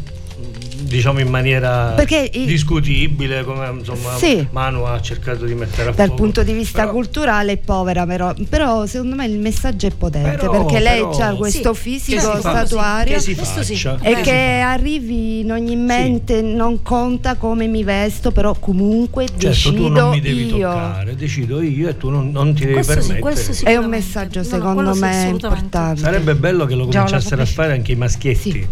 diciamo 0.94 1.20
in 1.20 1.28
maniera 1.30 1.94
Perché 1.96 2.30
discutibile 2.32 3.44
come 3.44 3.68
insomma 3.80 4.16
Sì. 4.18 4.46
Manu 4.52 4.84
ha 4.84 5.02
cercato 5.02 5.46
di 5.46 5.56
mettere 5.56 5.90
a 5.90 5.94
Dal 5.94 6.08
fuoco. 6.08 6.22
punto 6.22 6.44
di 6.44 6.54
vista 6.54 6.82
Però- 6.82 6.92
culturale 6.94 7.54
è 7.54 7.58
povera, 7.58 8.06
però, 8.06 8.34
però 8.48 8.86
secondo 8.86 9.16
me 9.16 9.26
il 9.26 9.40
messaggio 9.40 9.88
è 9.88 9.92
potente 9.92 10.38
Però- 10.38 10.52
perché 10.66 10.80
lei 10.80 11.02
ha 11.02 11.34
questo 11.36 11.74
Sì, 11.74 11.80
fisico 11.82 12.30
che 12.30 12.36
si 12.36 12.42
fa- 12.42 12.52
statuario 12.66 13.14
che 13.16 13.20
si 13.20 13.36
Questo 13.36 13.64
sì. 13.64 13.74
e 14.02 14.14
Beh, 14.14 14.22
che 14.22 14.60
arrivi 14.64 15.40
in 15.40 15.52
ogni 15.52 15.76
mente, 15.76 16.42
non 16.42 16.82
conta 16.84 17.36
come 17.36 17.66
mi 17.68 17.84
vesto, 17.84 18.32
però 18.32 18.54
comunque 18.60 19.26
Certo, 19.26 19.48
decido 19.48 19.76
tu 19.88 19.88
non 19.90 20.10
mi 20.12 20.22
devi 20.22 20.46
io. 20.56 20.70
toccare, 20.70 21.16
decido 21.16 21.62
io 21.62 21.90
e 21.90 21.98
tu 21.98 22.10
non, 22.10 22.30
non 22.32 22.54
ti 22.54 22.62
devi 22.66 22.74
Questo 22.74 23.02
sì, 23.02 23.14
permettere. 23.20 23.72
È 23.74 23.76
un 23.78 23.90
messaggio 23.90 24.40
No, 24.40 24.46
no, 24.46 24.52
secondo 24.52 24.74
quello 24.76 24.94
sì, 24.94 25.00
me 25.02 25.28
importante. 25.30 26.00
Sarebbe 26.02 26.36
bello 26.36 26.66
che 26.66 26.76
lo 26.76 26.86
cominciassero 26.86 27.42
a 27.42 27.46
fare 27.46 27.74
anche 27.74 27.92
i 27.92 27.96
maschietti. 27.96 28.68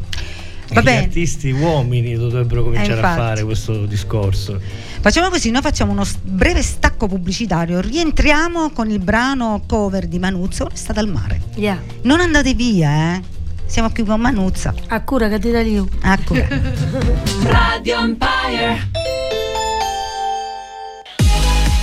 Va 0.74 0.80
Gli 0.80 0.84
bene. 0.84 1.04
artisti 1.04 1.52
uomini 1.52 2.16
dovrebbero 2.16 2.64
cominciare 2.64 3.02
a 3.02 3.16
fare 3.16 3.44
questo 3.44 3.86
discorso. 3.86 4.60
Facciamo 5.02 5.30
così, 5.30 5.52
noi 5.52 5.62
facciamo 5.62 5.92
uno 5.92 6.06
breve 6.22 6.62
stacco 6.62 7.08
pubblicitario, 7.08 7.82
rientriamo 7.82 8.72
con 8.72 8.90
il 8.90 9.00
brano 9.00 9.64
cover 9.68 10.08
di 10.08 10.18
Manuzzo, 10.18 10.70
È 10.70 10.76
stata 10.76 11.02
al 11.02 11.10
mare. 11.10 11.42
Yeah. 11.56 11.82
Non 12.04 12.22
andate 12.22 12.54
via, 12.54 13.16
eh. 13.16 13.22
siamo 13.66 13.92
qui 13.92 14.06
con 14.06 14.22
Manuzza. 14.22 14.74
A 14.88 15.02
cura 15.02 15.28
che 15.28 15.40
ti 15.40 15.50
io. 15.50 15.88
A 16.02 16.18
cura. 16.24 16.48
Radio 17.44 18.00
Empire. 18.00 18.90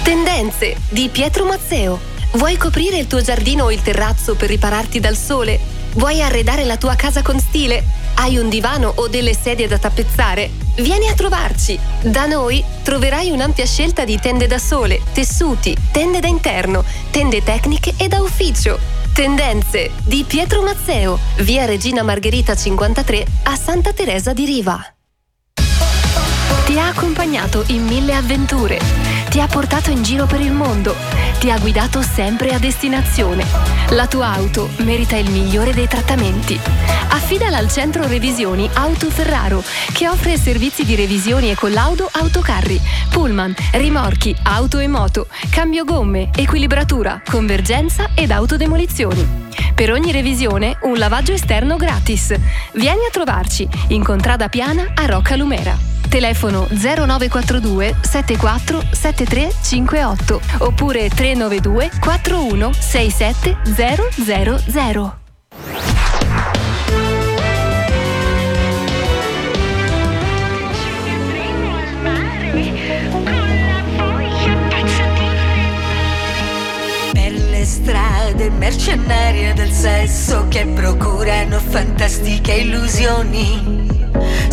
Tendenze 0.02 0.76
di 0.88 1.10
Pietro 1.12 1.44
Mazzeo. 1.44 1.98
Vuoi 2.32 2.56
coprire 2.56 2.98
il 2.98 3.06
tuo 3.06 3.20
giardino 3.20 3.64
o 3.64 3.72
il 3.72 3.82
terrazzo 3.82 4.34
per 4.34 4.48
ripararti 4.48 5.00
dal 5.00 5.16
sole? 5.16 5.58
Vuoi 5.94 6.22
arredare 6.22 6.64
la 6.64 6.76
tua 6.76 6.94
casa 6.94 7.22
con 7.22 7.38
stile? 7.40 7.97
Hai 8.20 8.36
un 8.36 8.48
divano 8.48 8.92
o 8.96 9.06
delle 9.06 9.32
sedie 9.32 9.68
da 9.68 9.78
tappezzare? 9.78 10.50
Vieni 10.78 11.08
a 11.08 11.14
trovarci! 11.14 11.78
Da 12.02 12.26
noi 12.26 12.64
troverai 12.82 13.30
un'ampia 13.30 13.64
scelta 13.64 14.04
di 14.04 14.18
tende 14.18 14.48
da 14.48 14.58
sole, 14.58 15.00
tessuti, 15.12 15.76
tende 15.92 16.18
da 16.18 16.26
interno, 16.26 16.84
tende 17.12 17.44
tecniche 17.44 17.94
e 17.96 18.08
da 18.08 18.20
ufficio. 18.20 18.76
Tendenze 19.14 19.92
di 20.02 20.24
Pietro 20.26 20.62
Mazzeo, 20.62 21.16
via 21.38 21.64
Regina 21.64 22.02
Margherita 22.02 22.56
53 22.56 23.24
a 23.44 23.54
Santa 23.54 23.92
Teresa 23.92 24.32
di 24.32 24.44
Riva. 24.44 24.94
Ti 26.66 26.78
ha 26.78 26.88
accompagnato 26.88 27.62
in 27.68 27.84
mille 27.84 28.14
avventure, 28.14 28.80
ti 29.28 29.40
ha 29.40 29.46
portato 29.46 29.90
in 29.90 30.02
giro 30.02 30.26
per 30.26 30.40
il 30.40 30.52
mondo, 30.52 30.94
ti 31.38 31.50
ha 31.50 31.58
guidato 31.58 32.02
sempre 32.02 32.52
a 32.54 32.58
destinazione. 32.58 33.44
La 33.90 34.06
tua 34.06 34.32
auto 34.32 34.70
merita 34.78 35.16
il 35.16 35.30
migliore 35.30 35.72
dei 35.72 35.86
trattamenti. 35.86 36.58
Affidala 37.10 37.58
al 37.58 37.70
centro 37.70 38.06
revisioni 38.06 38.68
Auto 38.72 39.10
Ferraro, 39.10 39.62
che 39.92 40.08
offre 40.08 40.38
servizi 40.38 40.84
di 40.84 40.94
revisioni 40.94 41.50
e 41.50 41.54
collaudo 41.54 42.08
autocarri, 42.10 42.80
pullman, 43.10 43.54
rimorchi, 43.72 44.34
auto 44.44 44.78
e 44.78 44.88
moto, 44.88 45.26
cambio 45.50 45.84
gomme, 45.84 46.30
equilibratura, 46.34 47.22
convergenza 47.28 48.10
ed 48.14 48.30
autodemolizioni. 48.30 49.46
Per 49.74 49.92
ogni 49.92 50.10
revisione 50.10 50.78
un 50.82 50.96
lavaggio 50.96 51.32
esterno 51.32 51.76
gratis. 51.76 52.34
Vieni 52.72 53.04
a 53.06 53.10
trovarci 53.10 53.68
in 53.88 54.02
Contrada 54.02 54.48
Piana 54.48 54.92
a 54.94 55.06
Rocca 55.06 55.36
Lumera. 55.36 55.97
Telefono 56.08 56.66
0942 56.70 57.96
74 58.00 58.82
73 58.92 59.52
58 59.62 60.40
oppure 60.58 61.08
392 61.08 61.90
41 62.00 62.72
67 62.72 63.56
000. 63.64 65.16
Per 77.12 77.32
le 77.32 77.64
strade 77.64 78.50
mercenarie 78.50 79.52
del 79.52 79.70
sesso 79.70 80.46
che 80.48 80.66
procurano 80.66 81.58
fantastiche 81.58 82.52
illusioni. 82.54 83.88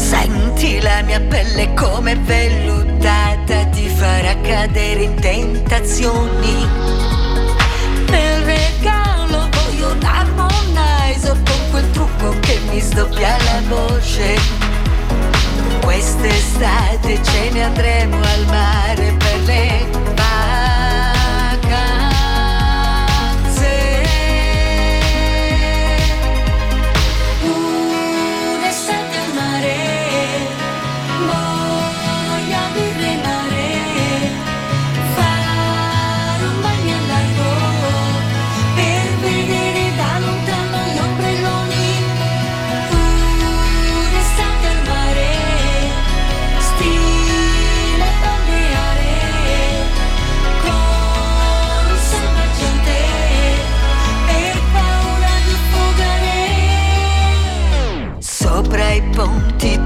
Senti 0.08 0.80
la 0.82 1.02
mia 1.02 1.20
pelle 1.20 1.74
come 1.74 2.16
vellutata, 2.16 3.66
ti 3.72 3.88
farà 3.90 4.40
cadere 4.40 5.02
in 5.02 5.16
tentazioni. 5.16 6.68
Nel 8.10 8.44
regalo 8.44 9.50
voglio 9.50 9.94
un 9.94 10.04
harmonizer 10.04 11.34
con 11.44 11.70
quel 11.72 11.90
trucco 11.90 12.36
che 12.42 12.60
mi 12.70 12.80
sdoppia 12.82 13.36
la 13.46 13.62
voce. 13.68 14.40
Quest'estate 15.82 17.20
ce 17.24 17.50
ne 17.52 17.64
andremo 17.64 18.16
al 18.16 18.46
mare 18.46 19.12
per 19.18 19.40
le 19.46 20.15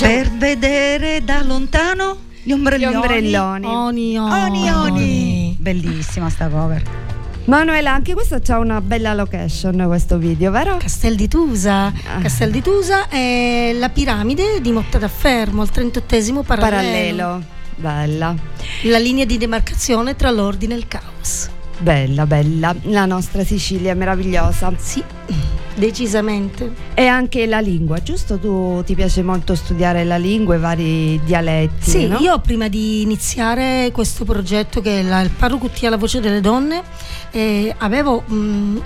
mare. 0.00 0.22
Per 0.22 0.30
vedere 0.32 1.24
da 1.24 1.42
lontano 1.42 2.16
gli 2.42 2.52
ombrelloni. 2.52 2.92
Gli 2.92 2.96
ombrelloni. 2.96 3.66
Oni, 3.66 4.18
Oni, 4.18 4.70
oni. 4.70 5.56
Bellissima 5.58 6.28
sta 6.30 6.48
cover. 6.48 6.82
Manuela, 7.44 7.92
anche 7.92 8.14
questo 8.14 8.38
c'ha 8.40 8.58
una 8.58 8.80
bella 8.80 9.12
location 9.12 9.82
questo 9.86 10.18
video, 10.18 10.50
vero? 10.50 10.76
Castel 10.76 11.16
di 11.16 11.26
Tusa. 11.26 11.86
Ah. 11.86 12.20
Castel 12.22 12.50
di 12.50 12.62
Tusa 12.62 13.08
è 13.08 13.72
la 13.74 13.88
piramide 13.88 14.60
di 14.60 14.70
Motta 14.70 14.98
da 14.98 15.08
Fermo, 15.08 15.62
al 15.62 15.70
38 15.70 16.42
parallelo. 16.42 16.42
Parallelo. 16.44 17.42
Bella. 17.76 18.34
La 18.82 18.98
linea 18.98 19.24
di 19.24 19.38
demarcazione 19.38 20.14
tra 20.14 20.30
l'ordine 20.30 20.74
e 20.74 20.76
il 20.76 20.86
caos. 20.86 21.48
Bella, 21.78 22.26
bella. 22.26 22.74
La 22.82 23.06
nostra 23.06 23.42
Sicilia 23.42 23.92
è 23.92 23.94
meravigliosa. 23.94 24.70
Sì, 24.76 25.02
decisamente. 25.80 26.70
E 26.94 27.06
anche 27.06 27.46
la 27.46 27.58
lingua, 27.58 28.00
giusto? 28.02 28.38
Tu 28.38 28.82
ti 28.84 28.94
piace 28.94 29.22
molto 29.22 29.54
studiare 29.56 30.04
la 30.04 30.16
lingua 30.18 30.54
e 30.54 30.58
vari 30.58 31.20
dialetti, 31.24 31.90
Sì, 31.90 32.06
no? 32.06 32.18
io 32.18 32.38
prima 32.38 32.68
di 32.68 33.00
iniziare 33.02 33.90
questo 33.92 34.24
progetto 34.24 34.80
che 34.80 35.00
è 35.00 35.02
la, 35.02 35.20
il 35.22 35.30
Parro 35.30 35.58
Cuttia 35.58 35.90
la 35.90 35.96
voce 35.96 36.20
delle 36.20 36.40
donne, 36.40 36.82
eh, 37.32 37.74
avevo 37.78 38.20
mh, 38.20 38.80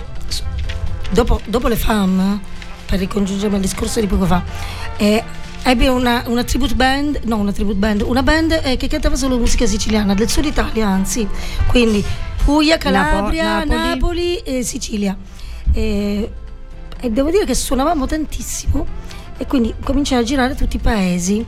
dopo, 1.10 1.40
dopo 1.44 1.68
le 1.68 1.76
FAM, 1.76 2.40
per 2.86 2.98
ricongiungermi 3.00 3.56
al 3.56 3.60
discorso 3.60 4.00
di 4.00 4.06
poco 4.06 4.24
fa, 4.24 4.42
eh, 4.96 5.22
Ebbe 5.66 5.88
una, 5.88 6.24
una 6.26 6.44
tribute 6.44 6.74
band, 6.74 7.20
no 7.24 7.36
una 7.38 7.50
tribute 7.50 7.78
band, 7.78 8.02
una 8.02 8.22
band 8.22 8.60
eh, 8.64 8.76
che 8.76 8.86
cantava 8.86 9.16
solo 9.16 9.38
musica 9.38 9.64
siciliana, 9.64 10.12
del 10.12 10.28
sud 10.28 10.44
Italia 10.44 10.86
anzi, 10.86 11.26
quindi 11.68 12.04
Puglia, 12.44 12.76
Calabria, 12.76 13.64
Napo- 13.64 13.72
Napoli, 13.72 13.88
Napoli. 13.88 14.36
e 14.40 14.62
Sicilia. 14.62 15.16
E, 15.72 16.30
e 17.04 17.10
devo 17.10 17.30
dire 17.30 17.44
che 17.44 17.54
suonavamo 17.54 18.06
tantissimo 18.06 18.86
e 19.36 19.46
quindi 19.46 19.74
cominciai 19.84 20.20
a 20.20 20.22
girare 20.22 20.54
tutti 20.54 20.76
i 20.76 20.78
paesi. 20.78 21.44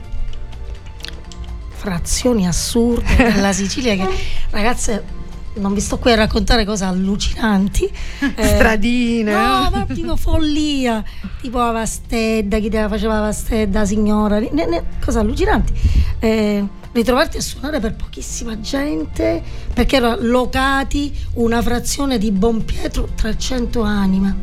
Frazioni 1.71 2.45
assurde 2.47 3.31
della 3.33 3.51
Sicilia 3.53 3.95
che 3.95 4.07
ragazze 4.51 5.15
non 5.55 5.73
vi 5.73 5.81
sto 5.81 5.97
qui 5.97 6.11
a 6.11 6.15
raccontare 6.15 6.63
cose 6.63 6.83
allucinanti. 6.85 7.89
Eh, 8.35 8.45
Stradine. 8.45 9.31
No, 9.31 9.69
ma 9.71 9.85
tipo 9.91 10.15
follia. 10.15 11.03
Tipo 11.41 11.57
la 11.57 11.71
vastedda, 11.71 12.59
chi 12.59 12.69
te 12.69 12.79
la 12.81 12.87
faceva 12.87 13.15
la 13.15 13.21
vastedda, 13.21 13.83
signora. 13.83 14.37
ne- 14.37 14.49
ne- 14.51 14.83
cose 15.03 15.17
allucinanti. 15.17 15.73
Eh, 16.19 16.63
ritrovarti 16.91 17.37
a 17.37 17.41
suonare 17.41 17.79
per 17.79 17.95
pochissima 17.95 18.59
gente, 18.59 19.41
perché 19.73 19.95
erano 19.95 20.17
locati 20.19 21.11
una 21.35 21.61
frazione 21.63 22.19
di 22.19 22.31
Bon 22.31 22.63
Pietro 22.63 23.09
300 23.15 23.81
anima. 23.81 24.35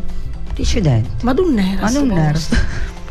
Accidenti. 0.63 1.25
ma 1.25 1.33
non 1.33 1.59
era. 1.59 1.81
Ma 1.83 1.89
sto 1.89 2.05
non 2.05 2.17
era. 2.19 2.33
posto. 2.33 2.57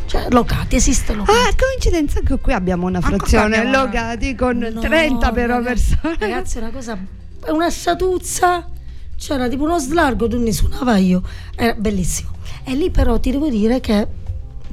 Cioè, 0.06 0.26
locati, 0.30 0.76
esiste 0.76 1.12
locati. 1.14 1.36
Ah, 1.38 1.54
coincidenza 1.56 2.20
che 2.20 2.38
qui 2.38 2.52
abbiamo 2.52 2.86
una 2.86 2.98
Anche 2.98 3.08
qua 3.10 3.18
frazione 3.18 3.56
abbiamo 3.56 3.68
una- 3.70 3.82
locati 3.84 4.34
con 4.34 4.58
No, 4.58 4.80
30 4.80 5.32
però 5.32 5.56
ragazzi, 5.56 5.96
persone. 6.00 6.16
Ragazzi, 6.20 6.58
è 6.58 6.60
una 6.60 6.70
cosa. 6.70 6.98
È 7.44 7.50
una 7.50 7.70
sciatuzza. 7.70 8.68
C'era 9.16 9.48
tipo 9.48 9.64
uno 9.64 9.78
slargo, 9.78 10.28
tu 10.28 10.38
ne 10.38 10.52
suonava 10.52 10.96
io. 10.98 11.22
Era 11.56 11.74
bellissimo. 11.74 12.30
E 12.64 12.74
lì 12.74 12.90
però 12.90 13.18
ti 13.18 13.30
devo 13.30 13.48
dire 13.48 13.80
che 13.80 14.06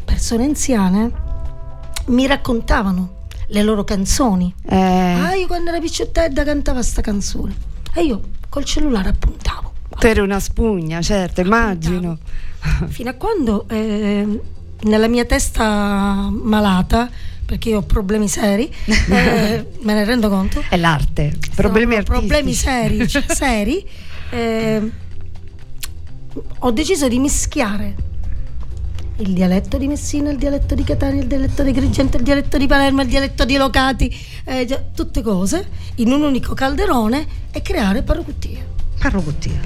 persone 0.04 0.44
anziane 0.46 1.12
mi 2.08 2.26
raccontavano 2.28 3.26
le 3.48 3.64
loro 3.64 3.84
canzoni. 3.84 4.54
Eh, 4.68 4.76
Ah, 4.76 5.34
io 5.36 5.48
quando 5.48 5.70
ero 5.72 5.80
picciottelda 5.80 6.44
cantava 6.44 6.82
sta 6.84 7.02
canzone. 7.02 7.54
E 7.94 8.04
io 8.04 8.22
col 8.50 8.64
cellulare 8.66 9.10
appuntavo. 9.10 9.70
per 10.00 10.22
una 10.22 10.40
spugna, 10.40 11.02
certo, 11.02 11.42
immagino. 11.42 12.18
Fino 12.88 13.10
a 13.10 13.14
quando 13.14 13.68
eh, 13.70 14.40
nella 14.82 15.08
mia 15.08 15.26
testa 15.26 16.30
malata, 16.32 17.10
perché 17.46 17.70
io 17.70 17.80
ho 17.80 17.84
problemi 17.84 18.28
seri, 18.28 18.72
eh, 18.86 19.68
me 19.80 19.94
ne 19.94 20.06
rendo 20.06 20.30
conto. 20.30 20.64
È 20.70 20.78
l'arte, 20.78 21.34
problemi 21.56 21.94
Sono 21.94 22.04
problemi 22.04 22.54
seri, 22.54 23.08
cioè, 23.08 23.24
seri 23.28 23.86
eh, 24.32 24.92
ho 26.60 26.72
deciso 26.72 27.08
di 27.08 27.20
mischiare 27.20 28.10
il 29.18 29.34
dialetto 29.34 29.78
di 29.78 29.88
Messina, 29.88 30.32
il 30.32 30.38
dialetto 30.38 30.74
di 30.74 30.84
Catania, 30.84 31.22
il 31.22 31.28
dialetto 31.28 31.64
di 31.64 31.70
Agrigento, 31.70 32.18
il 32.18 32.24
dialetto 32.24 32.58
di 32.58 32.66
Palermo, 32.66 33.02
il 33.02 33.08
dialetto 33.08 33.46
di 33.46 33.56
Locati, 33.56 34.16
eh, 34.46 34.66
già, 34.66 34.82
tutte 34.94 35.22
cose 35.22 35.68
in 35.96 36.12
un 36.12 36.24
unico 36.24 36.54
calderone 36.54 37.28
e 37.52 37.62
creare 37.62 38.02
Parrocuttia. 38.02 38.66
Parrocuttia. 38.98 39.60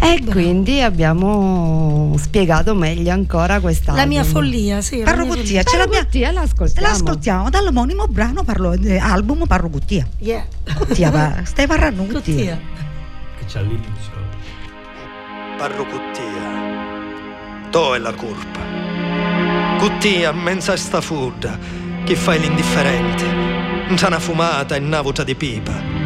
E 0.00 0.22
quindi 0.28 0.80
abbiamo 0.80 2.14
spiegato 2.18 2.74
meglio 2.74 3.12
ancora 3.12 3.60
questa 3.60 3.92
La 3.92 4.06
mia 4.06 4.24
follia, 4.24 4.80
sì. 4.80 4.98
la 4.98 5.04
mia 5.04 5.12
Parrocuttia, 5.12 5.62
ce 5.62 5.76
l'abbiamo. 5.76 6.06
L'ascoltiamo. 6.32 6.88
L'ascoltiamo 6.88 7.50
dall'omonimo 7.50 8.06
brano 8.08 8.42
parlo, 8.42 8.72
eh, 8.72 8.98
album 8.98 9.46
Parrocuttia. 9.46 10.06
follia. 10.18 10.34
Yeah. 10.34 10.74
Cuttia, 10.74 11.10
va- 11.10 11.40
stai 11.44 11.66
parlando 11.66 12.02
Cuttia. 12.02 12.20
Cuttia. 12.20 12.60
Che 13.38 13.44
c'è 13.46 13.58
all'inizio. 13.58 14.10
Parro 15.58 15.86
to 17.70 17.94
è 17.94 17.98
la 17.98 18.12
colpa. 18.12 18.60
Cuttia, 19.78 20.32
mensa 20.32 20.76
sta 20.76 21.00
fudda, 21.00 21.58
chi 22.04 22.14
fai 22.14 22.38
l'indifferente, 22.40 23.24
c'è 23.94 24.06
una 24.06 24.18
fumata 24.18 24.74
e 24.74 24.78
una 24.80 25.00
vuota 25.00 25.24
di 25.24 25.34
pipa. 25.34 26.01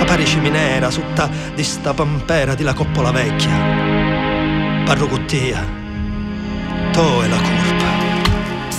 Capare 0.00 0.24
ciminera 0.24 0.90
sutta 0.90 1.28
di 1.54 1.62
sta 1.62 1.92
pampera 1.92 2.54
di 2.54 2.62
la 2.62 2.72
coppola 2.72 3.10
vecchia. 3.10 3.52
Parro 4.82 5.06
Cuttia, 5.06 5.62
to 6.90 7.22
è 7.22 7.28
la 7.28 7.36
colpa. 7.36 8.78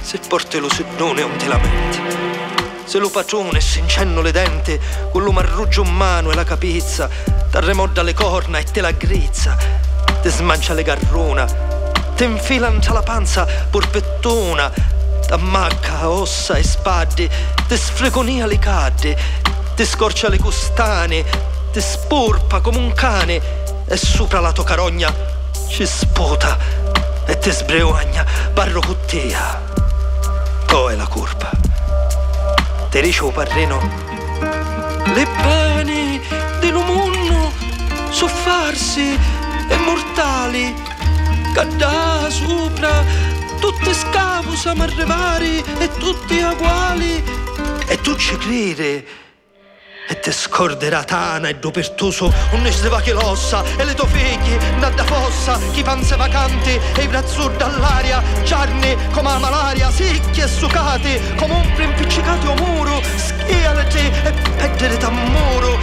Se 0.00 0.18
porti 0.26 0.58
lo 0.58 0.68
sedone 0.68 1.20
non 1.20 1.36
ti 1.36 1.46
lamenti. 1.46 2.00
Se 2.84 2.98
lo 2.98 3.08
patrone 3.08 3.60
si 3.60 3.78
incenno 3.78 4.20
le 4.20 4.32
denti, 4.32 4.78
con 5.12 5.22
lo 5.22 5.30
marruggio 5.30 5.84
in 5.84 5.94
mano 5.94 6.32
e 6.32 6.34
la 6.34 6.42
capizza, 6.42 7.08
t'arremodda 7.50 8.02
le 8.02 8.12
corna 8.12 8.58
e 8.58 8.64
te 8.64 8.80
la 8.80 8.90
grizza, 8.90 9.56
te 10.20 10.28
smancia 10.28 10.74
le 10.74 10.82
garruna, 10.82 11.44
te 12.16 12.24
infila 12.24 12.66
in 12.66 12.80
la 12.92 13.02
panza 13.02 13.46
porpettona, 13.70 14.72
t'ammacca 15.24 16.08
ossa 16.08 16.56
e 16.56 16.64
spaddi, 16.64 17.30
te 17.68 17.76
sfreconia 17.76 18.44
le 18.46 18.58
cadde, 18.58 19.46
te 19.78 19.86
scorcia 19.86 20.28
le 20.28 20.40
costane, 20.40 21.24
te 21.70 21.80
sporpa 21.80 22.58
come 22.58 22.78
un 22.78 22.92
cane 22.94 23.40
e 23.86 23.96
sopra 23.96 24.40
la 24.40 24.50
tua 24.50 24.64
carogna 24.64 25.14
ci 25.68 25.86
sputa 25.86 26.58
e 27.24 27.38
te 27.38 27.52
sbreogna, 27.52 28.26
barro 28.52 28.80
cuttia. 28.80 29.62
To 30.66 30.88
è 30.88 30.96
la 30.96 31.06
curva. 31.06 31.50
Te 32.90 33.00
dice 33.00 33.22
o 33.22 33.30
parreno. 33.30 33.78
Le 35.14 35.26
pene 35.42 36.22
dello 36.58 36.82
mondo 36.82 37.52
soffarsi 38.10 39.16
e 39.68 39.76
mortali. 39.76 40.74
Cadà 41.54 42.28
sopra, 42.28 43.04
tutte 43.60 43.94
scavusa 43.94 44.74
marrevari 44.74 45.62
e 45.78 45.88
tutti 45.98 46.40
uguali. 46.40 47.22
E 47.86 48.00
tu 48.00 48.16
ci 48.16 48.36
credi. 48.38 49.26
E 50.10 50.20
te 50.20 50.32
scorderà 50.32 51.04
tana 51.04 51.48
e 51.48 51.56
dopertoso 51.56 52.32
un 52.52 52.62
ne 52.62 52.88
va 52.88 52.98
che 53.02 53.12
l'ossa 53.12 53.62
e 53.76 53.84
le 53.84 53.92
tue 53.92 54.06
figlie 54.06 54.58
da 54.78 55.04
fossa 55.04 55.58
chi 55.72 55.82
panze 55.82 56.16
vacanti 56.16 56.80
e 56.96 57.02
i 57.02 57.06
brazzur 57.08 57.50
dall'aria 57.52 58.22
giarni 58.42 58.96
come 59.12 59.28
la 59.28 59.38
malaria 59.38 59.90
sicchi 59.90 60.40
e 60.40 60.48
sucati 60.48 61.20
come 61.36 61.52
un 61.52 61.82
impiccicati 61.82 62.46
o 62.46 62.54
muro 62.54 63.02
schialati 63.16 63.98
e 64.24 64.32
peggere 64.56 64.96
t'ammuro 64.96 65.78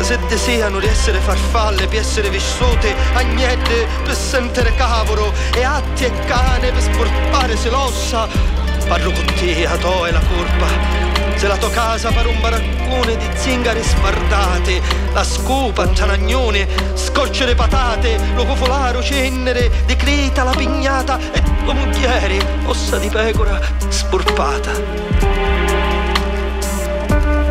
se 0.00 0.16
desiano 0.28 0.78
di 0.78 0.86
essere 0.86 1.18
farfalle 1.18 1.88
per 1.88 1.98
essere 1.98 2.30
vissute 2.30 2.94
agnette 3.14 3.88
per 4.04 4.14
sentire 4.14 4.76
cavolo 4.76 5.32
e 5.52 5.64
atti 5.64 6.04
e 6.04 6.12
cane 6.26 6.70
per 6.70 6.82
sporpare 6.82 7.56
se 7.56 7.68
l'ossa 7.70 8.28
parlo 8.86 9.10
con 9.10 9.24
te 9.24 9.66
a 9.66 9.76
to 9.76 10.06
è 10.06 10.12
la 10.12 10.20
colpa 10.20 11.16
se 11.36 11.48
la 11.48 11.56
tua 11.58 11.68
casa 11.68 12.10
pare 12.10 12.28
un 12.28 12.40
baraccone 12.40 13.14
di 13.14 13.26
zingari 13.34 13.82
sfardate, 13.82 14.80
la 15.12 15.22
scopa, 15.22 15.92
cianagnone, 15.92 16.66
scocce 16.94 17.44
le 17.44 17.54
patate, 17.54 18.18
lo 18.34 18.46
cofolaro, 18.46 19.02
cennere, 19.02 19.70
decreta 19.84 20.44
la 20.44 20.54
pignata 20.56 21.18
e 21.32 21.42
tua 21.62 21.74
mogliere, 21.74 22.38
ossa 22.64 22.96
di 22.96 23.10
pecora 23.10 23.60
sporpata. 23.88 24.72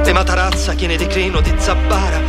Le 0.04 0.14
matarazza 0.14 0.74
chiene 0.74 0.96
di 0.96 1.06
crino 1.06 1.40
di 1.42 1.54
zabbara, 1.56 2.20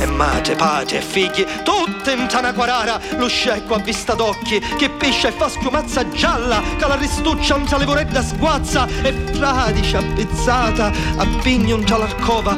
e 0.00 0.56
padre 0.56 0.98
e 0.98 1.00
figli, 1.00 1.44
tutte 1.62 2.12
in 2.12 2.26
tanaquarara, 2.26 3.00
lo 3.16 3.28
scecco 3.28 3.74
a 3.74 3.78
vista 3.78 4.14
d'occhi, 4.14 4.58
che 4.78 4.90
pesce 4.90 5.28
e 5.28 5.32
fa 5.32 5.48
schiumazza 5.48 6.08
gialla, 6.10 6.62
che 6.76 6.86
la 6.86 6.96
ristuccia 6.96 7.54
un 7.54 7.66
levoredda 7.76 8.22
sguazza, 8.22 8.86
e 9.02 9.12
fradicia 9.32 10.02
pezzata, 10.02 10.92
a 11.16 11.26
pigno 11.42 11.76
un 11.76 11.84
l'arcova, 11.86 12.56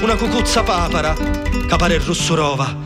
una 0.00 0.16
cucuzza 0.16 0.62
papara, 0.62 1.14
che 1.14 1.76
pare 1.76 1.98
russurova. 1.98 2.84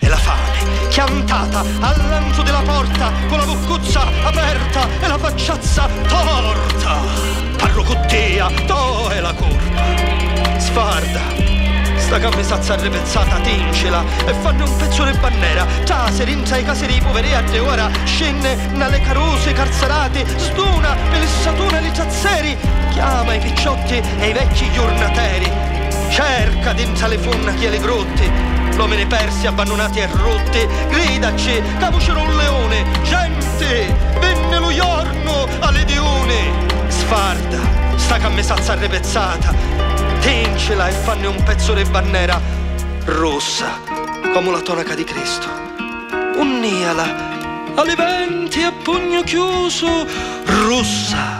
E 0.00 0.08
la 0.08 0.16
fame, 0.16 0.88
chiantata 0.88 1.60
al 1.80 2.08
lancio 2.08 2.42
della 2.42 2.62
porta, 2.62 3.12
con 3.28 3.38
la 3.38 3.44
boccuzza 3.44 4.06
aperta 4.24 4.88
e 5.00 5.08
la 5.08 5.18
facciazza 5.18 5.88
torta. 6.06 7.38
Te, 8.08 8.42
to 8.66 9.08
è 9.08 9.20
la 9.20 9.34
curva. 9.34 10.58
Sfarda, 10.58 11.20
sta 12.08 12.18
camisazza 12.18 12.72
arrepezzata, 12.72 13.36
tincela 13.40 14.02
e 14.24 14.32
fanno 14.40 14.64
un 14.64 14.76
pezzo 14.78 15.04
di 15.04 15.12
bannera. 15.18 15.66
Già, 15.84 16.10
se 16.10 16.24
rinza 16.24 16.56
i 16.56 16.64
case 16.64 16.86
dei 16.86 17.02
poveri 17.02 17.34
a 17.34 17.42
te 17.42 17.58
ora, 17.58 17.90
scende 18.04 18.56
nalle 18.72 18.98
carose 19.02 19.52
carcerate, 19.52 20.24
stuna 20.38 20.96
per 21.10 21.18
le 21.18 21.26
satune 21.26 21.80
dei 21.82 21.92
tazzeri, 21.92 22.56
chiama 22.92 23.34
i 23.34 23.40
picciotti 23.40 24.02
e 24.20 24.28
i 24.28 24.32
vecchi 24.32 24.72
giornateri. 24.72 25.52
Cerca 26.08 26.72
dentro 26.72 27.08
le 27.08 27.18
funna 27.18 27.52
chi 27.52 27.66
è 27.66 27.68
le 27.68 27.78
grotte, 27.78 28.30
l'uomini 28.74 29.04
persi 29.04 29.46
abbandonati 29.46 29.98
e 29.98 30.08
rotti, 30.10 30.66
gridaci, 30.88 31.62
capo 31.78 31.98
c'era 31.98 32.20
un 32.20 32.34
leone, 32.34 32.86
gente, 33.02 33.94
venne 34.18 34.58
lo 34.58 34.72
giorno 34.72 35.46
alle 35.58 35.84
dione. 35.84 36.66
Sfarda, 36.88 37.58
sta 37.96 38.16
camisazza 38.16 38.72
arrepezzata, 38.72 39.52
tincela 40.20 40.88
e 40.88 40.92
fanne 40.92 41.26
un 41.26 41.42
pezzo 41.42 41.74
di 41.74 41.84
bannera 41.84 42.40
rossa, 43.04 43.80
come 44.32 44.50
la 44.50 44.60
tonaca 44.60 44.94
di 44.94 45.04
Cristo. 45.04 45.48
Unniala 46.36 47.36
alle 47.74 47.94
venti 47.94 48.60
e 48.60 48.72
pugno 48.82 49.22
chiuso, 49.22 50.06
rossa, 50.66 51.38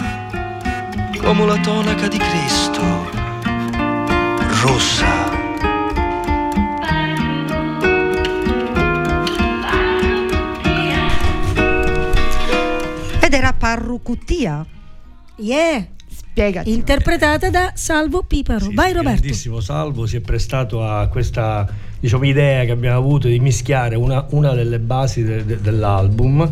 come 1.21 1.47
la 1.47 1.59
tonaca 1.59 2.09
di 2.09 2.19
Cristo, 2.19 2.81
rossa. 4.63 5.37
Ed 13.21 13.35
era 13.35 13.53
Parrucuttia. 13.53 14.65
Yeah! 15.37 15.98
Spiegaci. 16.39 16.71
Interpretata 16.73 17.51
da 17.51 17.73
Salvo 17.75 18.23
Piparo. 18.23 18.61
Sì, 18.67 18.75
Vai 18.75 18.93
Roberto. 18.93 19.19
grandissimo 19.19 19.59
Salvo 19.61 20.07
si 20.07 20.17
è 20.19 20.21
prestato 20.21 20.85
a 20.85 21.09
questa 21.09 21.67
diciamo, 21.99 22.25
idea 22.25 22.65
che 22.65 22.71
abbiamo 22.71 22.97
avuto 22.97 23.27
di 23.27 23.41
mischiare 23.41 23.97
una, 23.97 24.25
una 24.31 24.55
delle 24.55 24.79
basi 24.79 25.25
de- 25.25 25.45
de- 25.45 25.61
dell'album, 25.61 26.49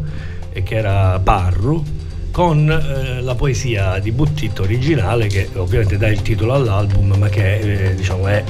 eh, 0.52 0.62
che 0.64 0.74
era 0.74 1.20
Parru, 1.20 1.84
con 2.32 2.68
eh, 2.68 3.20
la 3.22 3.34
poesia 3.36 4.00
di 4.00 4.10
Buttitto 4.10 4.62
originale, 4.62 5.28
che 5.28 5.48
ovviamente 5.54 5.96
dà 5.96 6.08
il 6.08 6.20
titolo 6.20 6.54
all'album, 6.54 7.14
ma 7.16 7.28
che 7.28 7.90
eh, 7.90 7.94
diciamo, 7.94 8.26
è 8.26 8.42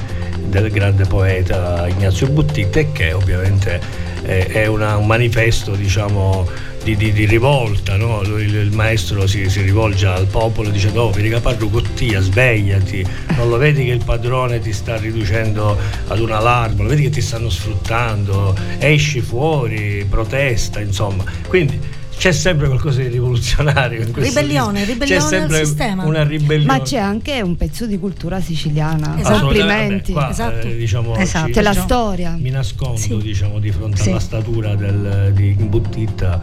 del 0.47 0.71
grande 0.71 1.05
poeta 1.05 1.87
Ignazio 1.87 2.27
Buttitto 2.29 2.79
e 2.79 2.91
che 2.91 3.13
ovviamente 3.13 3.79
eh, 4.23 4.47
è 4.47 4.65
una- 4.65 4.97
un 4.97 5.05
manifesto 5.05 5.75
diciamo, 5.75 6.47
di, 6.87 6.95
di- 6.95 7.11
di 7.11 7.25
rivolta, 7.25 7.97
no? 7.97 8.21
Il, 8.21 8.53
il 8.55 8.71
maestro 8.71 9.27
si, 9.27 9.49
si 9.49 9.61
rivolge 9.61 10.05
al 10.05 10.25
popolo 10.27 10.69
dicendo 10.69 11.03
oh 11.03 11.09
vedi 11.11 11.27
Caparro 11.27 11.67
Cottia 11.67 12.21
svegliati, 12.21 13.05
non 13.35 13.49
lo 13.49 13.57
vedi 13.57 13.83
che 13.85 13.91
il 13.91 14.03
padrone 14.05 14.59
ti 14.61 14.71
sta 14.71 14.95
riducendo 14.95 15.77
ad 16.07 16.19
una 16.19 16.39
larva, 16.39 16.83
lo 16.83 16.89
vedi 16.89 17.03
che 17.03 17.09
ti 17.09 17.21
stanno 17.21 17.49
sfruttando, 17.49 18.55
esci 18.77 19.19
fuori, 19.19 20.05
protesta, 20.09 20.79
insomma. 20.79 21.25
Quindi 21.47 21.77
c'è 22.17 22.31
sempre 22.31 22.65
qualcosa 22.67 23.01
di 23.01 23.09
rivoluzionario 23.09 24.01
in 24.01 24.11
questo 24.11 24.39
Ribellione, 24.39 24.85
ribellione 24.85 25.19
c'è 25.29 25.35
al 25.35 25.41
sempre 25.41 25.65
sistema. 25.65 26.03
una 26.05 26.23
ribellione. 26.23 26.65
Ma 26.65 26.81
c'è 26.81 26.97
anche 26.97 27.41
un 27.41 27.55
pezzo 27.57 27.85
di 27.85 27.99
cultura 27.99 28.39
siciliana. 28.41 29.19
Esatto. 29.19 29.39
Complimenti. 29.41 30.13
Vabbè, 30.13 30.25
qua, 30.25 30.31
Esatto. 30.33 30.67
eh, 30.67 30.75
diciamo, 30.77 31.15
Esatto. 31.17 31.47
ci- 31.47 31.51
C'è 31.51 31.61
la 31.61 31.73
storia. 31.73 32.35
mi 32.39 32.49
nascondo 32.49 32.97
Sì. 32.97 33.17
diciamo 33.17 33.59
di 33.59 33.71
fronte 33.71 34.01
Sì. 34.01 34.09
alla 34.09 34.19
statura 34.19 34.73
del, 34.75 35.31
di 35.35 35.55
Imbuttita 35.59 36.41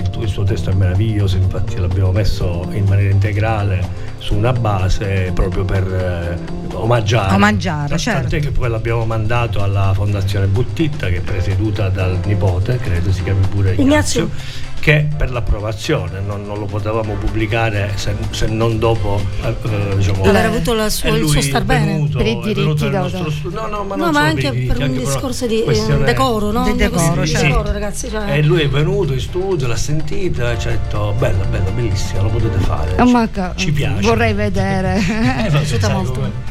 il, 0.00 0.10
tuo- 0.10 0.22
il 0.22 0.28
suo 0.28 0.44
testo 0.44 0.70
è 0.70 0.74
meraviglioso 0.74 1.36
infatti 1.36 1.76
l'abbiamo 1.78 2.12
messo 2.12 2.66
in 2.72 2.84
maniera 2.84 3.10
integrale 3.10 4.10
su 4.18 4.34
una 4.34 4.52
base 4.52 5.30
proprio 5.34 5.64
per 5.64 5.82
eh, 5.92 6.74
omaggiare 6.74 7.34
Omaggiare, 7.34 7.96
T- 7.96 7.98
certo. 7.98 8.20
tant'è 8.20 8.40
che 8.40 8.50
poi 8.50 8.68
l'abbiamo 8.70 9.04
mandato 9.04 9.62
alla 9.62 9.92
fondazione 9.94 10.46
Buttitta 10.46 11.08
che 11.08 11.16
è 11.16 11.20
presieduta 11.20 11.88
dal 11.88 12.18
nipote 12.24 12.76
credo 12.78 13.10
si 13.12 13.22
chiami 13.22 13.46
pure 13.48 13.74
Ignazio. 13.74 14.22
Ignazio 14.22 14.70
che 14.82 15.06
per 15.16 15.30
l'approvazione 15.30 16.18
non, 16.26 16.44
non 16.44 16.58
lo 16.58 16.64
potevamo 16.64 17.14
pubblicare 17.14 17.92
se, 17.94 18.16
se 18.30 18.48
non 18.48 18.80
dopo 18.80 19.20
eh, 19.44 19.54
eh, 19.70 19.96
diciamo, 19.96 20.24
Aver 20.24 20.46
avuto 20.46 20.74
la 20.74 20.90
sua- 20.90 21.10
il 21.16 21.28
suo 21.28 21.40
star 21.40 21.62
bene. 21.62 21.86
venuto- 21.92 22.18
Per 22.18 22.26
i 22.26 22.30
è 22.32 22.34
venuto 22.52 22.84
diritti 22.84 22.88
nostro 22.90 23.30
studio. 23.30 23.60
No, 23.60 23.66
no, 23.68 23.84
ma 23.84 23.94
non 23.94 24.06
No, 24.06 24.10
ma 24.12 24.20
anche 24.22 24.42
per 24.42 24.50
diritti, 24.50 24.66
per 24.72 24.76
un 24.78 24.82
anche 24.82 24.98
discorso 24.98 25.46
di 25.46 25.60
eh, 25.60 25.62
questione- 25.62 26.04
decoro, 26.04 26.50
no? 26.50 26.64
Di 26.64 26.70
Una 26.70 26.76
decoro, 26.88 27.20
di 27.22 27.28
certo. 27.28 27.46
decoro, 27.46 27.70
ragazzi. 27.72 28.08
Cioè, 28.10 28.32
E 28.32 28.42
lui 28.42 28.60
è 28.62 28.68
venuto 28.68 29.12
in 29.12 29.20
studio, 29.20 29.68
l'ha 29.72 29.78
sentita, 29.78 30.58
ci 30.58 30.68
ha 30.68 30.70
detto 30.72 31.14
bella, 31.18 31.44
bella, 31.46 31.70
bellissima, 31.70 32.22
lo 32.22 32.28
potete 32.28 32.58
fare. 32.58 33.00
Oh, 33.00 33.06
ci, 33.06 33.12
ma 33.12 33.28
ca- 33.30 33.52
ci 33.56 33.72
piace. 33.72 34.02
Vorrei 34.06 34.34
vedere. 34.34 35.00
Eh, 35.42 35.48
piaciuta 35.50 35.86
sai 35.86 35.94
molto. 35.94 36.12
come- 36.12 36.50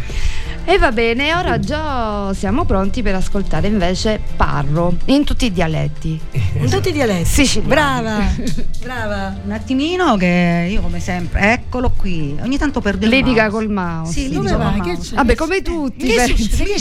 e 0.63 0.77
va 0.77 0.91
bene, 0.91 1.33
ora 1.33 1.59
già 1.59 2.31
siamo 2.35 2.65
pronti 2.65 3.01
per 3.01 3.15
ascoltare 3.15 3.67
invece 3.67 4.19
Parro 4.35 4.93
in 5.05 5.23
tutti 5.25 5.45
i 5.45 5.51
dialetti. 5.51 6.19
in 6.59 6.69
tutti 6.69 6.89
i 6.89 6.91
dialetti. 6.91 7.25
Siciliani. 7.25 7.67
Brava, 7.67 8.19
brava. 8.83 9.35
Un 9.43 9.51
attimino 9.51 10.15
che 10.17 10.67
io 10.69 10.81
come 10.81 10.99
sempre, 10.99 11.53
eccolo 11.53 11.89
qui. 11.95 12.37
Ogni 12.41 12.57
tanto 12.59 12.79
perdo 12.79 13.05
il 13.05 13.11
Litiga 13.11 13.49
mouse. 13.49 13.55
col 13.57 13.69
mouse. 13.69 14.11
Sì, 14.13 14.29
Dove 14.29 14.51
col 14.51 14.81
Che 14.81 14.97
c'è? 14.99 15.15
Vabbè, 15.15 15.35
come 15.35 15.61
tutti. 15.63 16.05
Che 16.07 16.25
succede? 16.27 16.73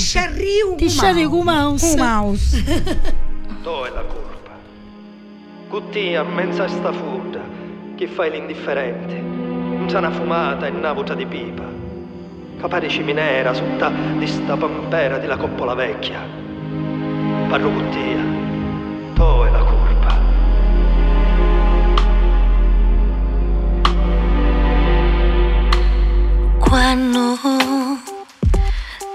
Ti 0.76 0.88
sciarri 0.88 1.24
cu 1.24 1.40
mouse. 1.42 1.90
Cu 1.96 2.02
mouse. 2.02 2.62
Dove 3.62 3.88
è 3.88 3.92
la 3.92 4.02
colpa? 4.02 4.29
Cuttia, 5.70 6.24
mensa 6.24 6.66
sta 6.66 6.92
fuda, 6.92 7.38
chi 7.94 8.08
fai 8.08 8.28
l'indifferente? 8.32 9.14
Non 9.20 9.86
c'è 9.86 9.98
una 9.98 10.10
fumata 10.10 10.66
e 10.66 10.70
una 10.70 10.92
vuta 10.92 11.14
di 11.14 11.24
pipa. 11.26 11.62
Capare 12.58 12.88
ciminera 12.88 13.54
sotto 13.54 13.88
di 14.18 14.26
sta 14.26 14.56
pampera 14.56 15.18
di 15.18 15.28
la 15.28 15.36
coppola 15.36 15.74
vecchia. 15.74 16.26
Parlo 17.48 17.70
cuttia, 17.70 18.18
dove 19.14 19.46
è 19.46 19.50
la 19.52 19.62
colpa? 19.62 20.18
Quando 26.58 27.36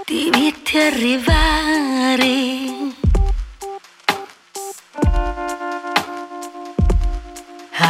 ti 0.06 0.30
a 0.32 0.86
arrivare 0.86 2.75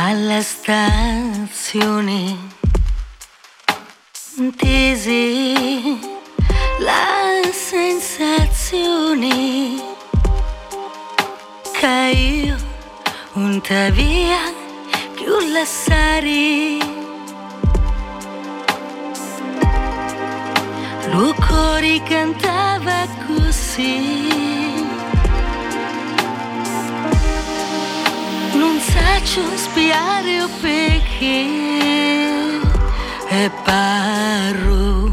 alla 0.09 0.41
stazione, 0.41 2.21
intesi 4.39 5.99
la 6.79 7.43
sensazione 7.51 9.29
che 11.73 12.13
io 12.15 12.57
un 13.33 13.61
via 13.91 14.53
più 15.17 15.35
lasciare. 15.51 16.79
Lo 21.11 21.35
cori 21.49 22.01
cantava 22.05 23.09
così. 23.27 24.66
Non 29.17 29.25
saccio 29.25 29.57
spiare 29.57 30.43
o 30.43 30.49
perché 30.61 31.47
e 33.31 33.51
parro. 33.65 35.06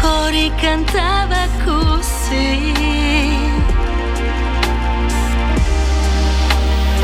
Cori 0.00 0.52
cantava 0.56 1.46
così. 1.64 2.72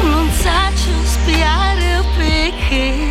Non 0.03 0.31
saccio 0.31 0.91
spiare 1.05 2.03
perché. 2.17 3.11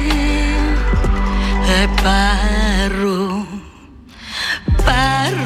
Parro 1.65 1.85
Parro 2.01 3.45
Parro 4.83 5.40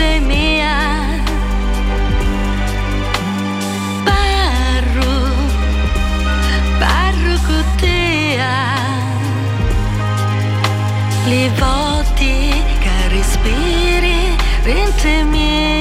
mentre 0.00 0.20
mia. 0.20 0.78
Parro 6.78 7.36
con 7.46 7.64
te 7.76 8.38
Le 11.26 11.50
volte 11.58 12.32
che 12.80 13.08
respiri 13.08 14.36
mentre 14.64 15.24
mia 15.24 15.79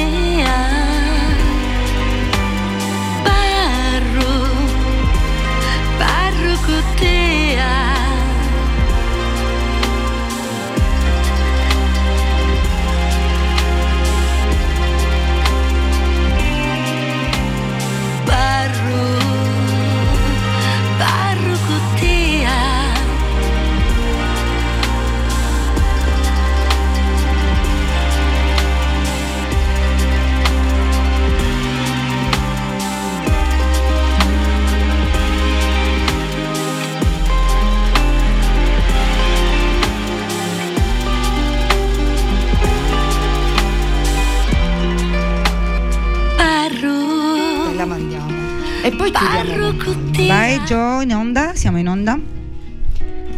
siamo 51.59 51.77
in 51.77 51.89
onda. 51.89 52.17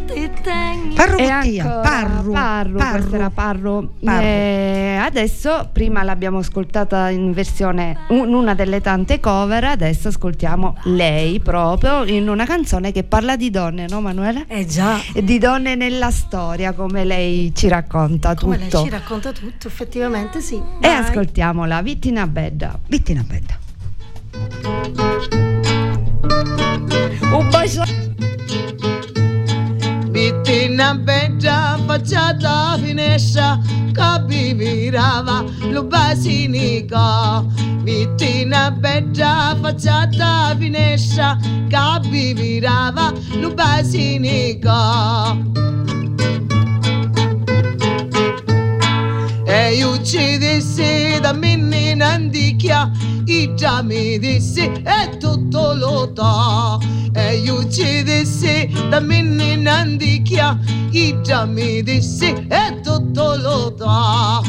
ti 0.05 0.29
tengo. 0.43 0.93
Parro 0.93 1.17
E 1.17 1.27
Cottia, 1.27 1.63
ancora 1.63 1.81
Parru, 1.81 2.31
Parru, 2.33 2.77
questa 2.77 3.15
era 3.15 3.29
Parru. 3.31 3.93
Parru. 4.03 4.21
Eh, 4.25 4.97
adesso, 5.01 5.69
prima 5.71 6.03
l'abbiamo 6.03 6.37
ascoltata 6.39 7.09
in 7.09 7.31
versione, 7.31 7.97
un- 8.09 8.31
una 8.33 8.53
delle 8.53 8.79
tante 8.81 9.19
cover, 9.19 9.63
adesso 9.63 10.09
ascoltiamo 10.09 10.75
lei 10.83 11.39
proprio 11.39 12.03
in 12.03 12.27
una 12.29 12.45
canzone 12.45 12.91
che 12.91 13.03
parla 13.03 13.35
di 13.37 13.49
donne, 13.49 13.85
no 13.89 14.01
Manuela? 14.01 14.43
Eh 14.47 14.65
già, 14.67 14.99
Di 15.13 15.37
donne 15.39 15.73
nella 15.75 16.11
storia, 16.11 16.73
come 16.73 17.03
lei 17.05 17.51
ci 17.55 17.67
racconta 17.69 18.35
come 18.35 18.57
lei 18.57 18.69
tutto. 18.69 18.83
ci 18.83 18.89
racconta 18.89 19.31
tutto, 19.31 19.67
effettivamente 19.67 20.41
sì. 20.41 20.55
E 20.55 20.87
Vai. 20.87 20.95
ascoltiamola, 20.97 21.81
Vittina 21.81 22.27
Bedda. 22.27 22.77
Vittina 22.87 23.23
Bedda. 23.25 23.57
Un 27.33 27.47
bacio. 27.49 27.83
Vittina 30.21 30.93
bella 30.93 31.79
facciata 31.87 32.77
finestra 32.79 33.59
che 33.91 34.53
virava 34.53 35.43
lo 35.71 35.83
basinica 35.85 37.43
Vittina 37.81 38.69
bella 38.69 39.57
facciata 39.59 40.55
finestra 40.59 41.39
che 41.67 42.33
virava 42.35 43.11
lo 43.39 43.51
basinica 43.55 45.35
E 49.43 49.73
io 49.73 50.03
ci 50.03 50.37
dissi 50.37 51.17
da 51.19 51.33
menina 51.33 52.09
antichia 52.09 52.91
I 53.41 53.55
già 53.55 53.81
mi 53.81 54.19
dissi 54.19 54.71
è 54.83 55.17
tutto 55.17 55.73
lotta 55.73 56.77
E 57.11 57.37
io 57.37 57.67
ci 57.69 58.03
dissi 58.03 58.69
da 58.87 58.99
menina 58.99 59.77
antichia 59.77 60.59
I 60.91 61.17
già 61.23 61.45
mi 61.45 61.81
dissi 61.81 62.31
è 62.47 62.79
tutto 62.83 63.35
lotta 63.37 64.41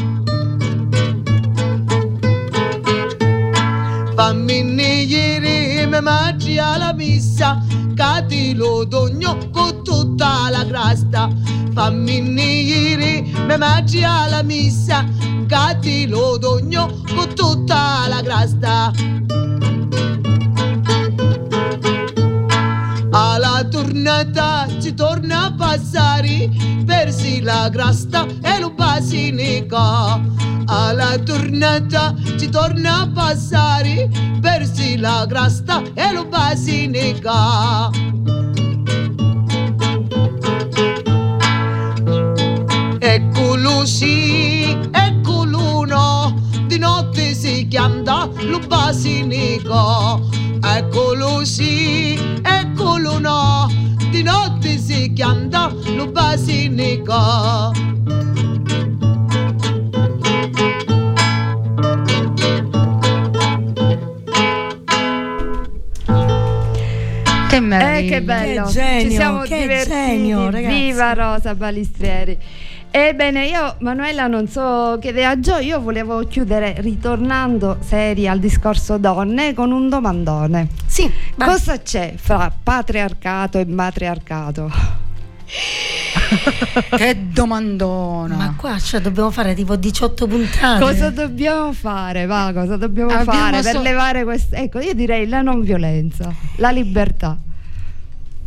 Bambini 4.13 5.05
ieri 5.05 5.87
mi 5.87 5.99
mangi 5.99 6.59
alla 6.59 6.93
missa 6.93 7.65
Cati 7.95 8.53
l'odogno 8.53 9.49
con 9.51 9.83
tutta 9.83 10.49
la 10.49 10.65
crasta. 10.65 11.29
Bambini 11.71 12.63
ieri 12.63 13.33
mi 13.47 13.57
mangi 13.57 14.03
alla 14.03 14.43
missa 14.43 15.05
Cati 15.53 16.07
l'odogno 16.07 17.03
con 17.13 17.35
tutta 17.35 18.07
la 18.07 18.21
crasta 18.23 18.91
alla 23.11 23.63
tornata 23.69 24.65
ci 24.81 24.95
torna 24.95 25.45
a 25.45 25.53
passare 25.53 26.49
persi 26.83 27.41
la 27.41 27.69
crasta 27.71 28.25
e 28.41 28.59
lo 28.61 28.71
basinica 28.71 30.19
alla 30.65 31.19
tornata 31.23 32.15
ci 32.39 32.49
torna 32.49 33.01
a 33.01 33.09
passare 33.09 34.09
persi 34.41 34.97
la 34.97 35.23
crasta 35.29 35.83
e 35.93 36.13
lo 36.13 36.25
basinica 36.25 37.91
Eccolo 43.05 43.85
sì, 43.85 44.63
eccolo 44.63 44.83
no, 44.93 45.03
di 45.03 45.22
notte 47.73 47.73
si 47.73 48.03
chiama 48.03 48.29
lo 48.41 48.59
basinico. 48.59 50.29
Eccolo 50.63 51.43
sì, 51.43 52.17
eccolo 52.41 53.19
no, 53.19 53.67
di 54.11 54.21
notte 54.23 54.77
si 54.77 55.11
chiama 55.13 55.73
lo 55.95 56.07
basinico. 56.11 57.71
Che 67.47 67.57
Eh, 67.57 67.59
meraviglia. 67.59 68.09
che 68.09 68.21
bello, 68.23 68.65
Che 68.65 68.71
genio, 68.71 69.01
ci 69.09 69.15
siamo 69.15 69.41
che 69.41 69.59
divertiti. 69.61 69.89
genio, 69.95 70.49
ragazzi. 70.49 70.73
Viva 70.73 71.13
Rosa 71.13 71.53
Balistrieri. 71.55 72.37
Ebbene, 72.95 73.47
io, 73.47 73.75
Manuela, 73.79 74.27
non 74.27 74.47
so 74.47 74.99
che 75.01 75.09
idea 75.09 75.39
Gio, 75.39 75.57
io 75.57 75.81
volevo 75.81 76.19
chiudere 76.27 76.75
ritornando 76.77 77.77
seri 77.79 78.27
al 78.27 78.37
discorso 78.37 78.99
donne 78.99 79.55
con 79.55 79.71
un 79.71 79.89
domandone. 79.89 80.67
Sì, 80.85 81.11
vai. 81.35 81.47
Cosa 81.47 81.81
c'è 81.81 82.13
fra 82.15 82.53
patriarcato 82.61 83.57
e 83.57 83.65
matriarcato? 83.65 84.69
Che 86.95 87.17
domandona. 87.31 88.35
Ma 88.35 88.53
qua 88.55 88.77
cioè, 88.77 89.01
dobbiamo 89.01 89.31
fare 89.31 89.55
tipo 89.55 89.75
18 89.75 90.27
puntate. 90.27 90.79
Cosa 90.83 91.09
dobbiamo 91.09 91.73
fare? 91.73 92.27
Va, 92.27 92.51
cosa 92.53 92.77
dobbiamo 92.77 93.11
Abbiamo 93.11 93.31
fare 93.31 93.61
per 93.61 93.73
so- 93.73 93.81
levare 93.81 94.23
questo? 94.23 94.55
Ecco, 94.55 94.79
io 94.79 94.93
direi 94.93 95.27
la 95.27 95.41
non 95.41 95.61
violenza, 95.61 96.31
la 96.57 96.69
libertà. 96.69 97.37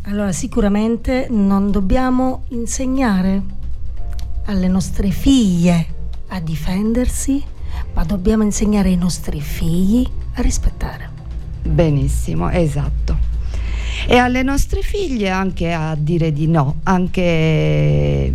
Allora, 0.04 0.30
sicuramente 0.30 1.26
non 1.30 1.72
dobbiamo 1.72 2.44
insegnare 2.50 3.42
alle 4.46 4.68
nostre 4.68 5.10
figlie 5.10 5.86
a 6.28 6.40
difendersi, 6.40 7.42
ma 7.94 8.04
dobbiamo 8.04 8.42
insegnare 8.42 8.88
ai 8.88 8.96
nostri 8.96 9.40
figli 9.40 10.06
a 10.34 10.42
rispettare. 10.42 11.10
Benissimo, 11.62 12.50
esatto. 12.50 13.34
E 14.06 14.16
alle 14.16 14.42
nostre 14.42 14.82
figlie 14.82 15.30
anche 15.30 15.72
a 15.72 15.96
dire 15.98 16.32
di 16.32 16.46
no, 16.46 16.76
anche 16.84 18.32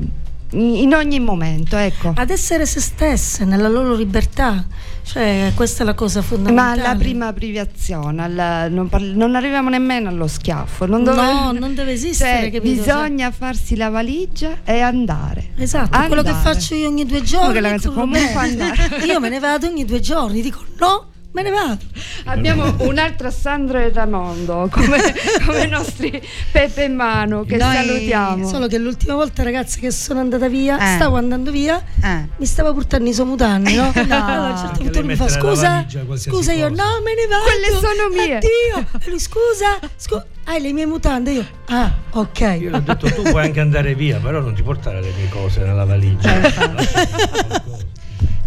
in 0.52 0.94
ogni 0.94 1.20
momento, 1.20 1.78
ecco. 1.78 2.14
Ad 2.16 2.30
essere 2.30 2.66
se 2.66 2.82
stesse 2.82 3.46
nella 3.46 3.70
loro 3.70 3.96
libertà, 3.96 4.66
cioè 5.04 5.52
questa 5.56 5.84
è 5.84 5.86
la 5.86 5.94
cosa 5.94 6.20
Ma 6.20 6.26
fondamentale. 6.26 6.82
alla 6.82 6.96
prima 6.96 7.34
privazione, 7.34 8.24
al- 8.24 8.72
non, 8.72 8.88
parli- 8.90 9.16
non 9.16 9.36
arriviamo 9.36 9.70
nemmeno 9.70 10.10
allo 10.10 10.28
schiaffo. 10.28 10.86
Non 10.86 11.04
dove- 11.04 11.22
No, 11.22 11.52
non 11.52 11.74
deve 11.76 11.92
esistere, 11.94 12.52
Cioè, 12.52 12.62
bisogna 12.62 13.32
farsi 13.32 13.76
la 13.76 13.90
valigia 13.90 14.58
e 14.64 14.80
andare. 14.82 15.50
Esatto, 15.58 15.98
quello 16.08 16.22
che 16.22 16.30
Andare. 16.30 16.54
faccio 16.54 16.76
io 16.76 16.88
ogni 16.88 17.06
due 17.06 17.22
giorni. 17.22 17.60
Comunque 17.62 17.62
la 17.62 17.94
comunque 17.94 18.34
andare. 18.42 19.06
Io 19.06 19.20
me 19.20 19.30
ne 19.30 19.40
vado 19.40 19.68
ogni 19.68 19.86
due 19.86 20.00
giorni, 20.00 20.42
dico 20.42 20.64
no, 20.80 21.06
me 21.34 21.42
ne 21.44 21.50
vado. 21.50 21.78
Abbiamo 22.26 22.74
un 22.80 22.98
altro 22.98 23.32
Sandro 23.32 23.78
e 23.80 23.92
Ramondo 23.94 24.68
come, 24.72 25.00
come 25.46 25.64
i 25.64 25.68
nostri 25.70 26.22
Pepe 26.52 26.84
e 26.84 26.88
Mano 26.90 27.44
che 27.44 27.58
Noi- 27.58 27.74
salutiamo. 27.76 28.48
Solo 28.48 28.68
che 28.68 28.78
l'ultima 28.78 29.16
volta, 29.16 29.42
ragazzi, 29.44 29.80
che 29.80 29.92
sono 29.92 30.20
andata 30.20 30.48
via, 30.50 30.78
Eh. 30.78 30.96
stavo 30.96 31.16
andando 31.18 31.50
via, 31.52 31.82
Eh. 32.04 32.28
mi 32.36 32.46
stava 32.46 32.74
portando 32.74 33.10
i 33.10 33.14
somutanni, 33.14 33.76
no? 33.80 33.92
Allora 33.96 34.26
a 34.26 34.50
un 34.52 34.58
certo 34.58 34.80
punto 34.84 35.04
mi 35.06 35.16
fa 35.16 35.28
scusa, 35.30 35.70
valigia 35.70 36.04
scusa 36.18 36.52
io, 36.54 36.70
cosa." 36.70 36.84
no, 36.84 36.90
me 37.02 37.14
ne 37.16 37.28
vado. 37.28 37.44
Quelle 37.44 37.80
sono 37.80 38.10
mie." 38.14 38.36
Addio. 38.36 39.00
E 39.06 39.10
lui, 39.10 39.20
scusa, 39.20 39.80
scusa, 39.96 40.26
hai 40.46 40.62
le 40.62 40.74
mie 40.74 40.86
mutande? 40.86 41.32
Io, 41.32 41.46
ah, 41.68 41.92
ok. 42.12 42.58
Io 42.60 42.76
ho 42.76 42.80
detto 42.80 43.08
tu 43.10 43.22
puoi 43.24 43.46
anche 43.46 43.60
andare 43.62 43.96
via, 43.96 44.20
però 44.20 44.42
non 44.42 44.54
ti 44.54 44.62
portare 44.64 45.02
le 45.02 45.12
mie 45.18 45.30
cose 45.30 45.62
nella 45.64 45.86
valigia. 45.86 46.30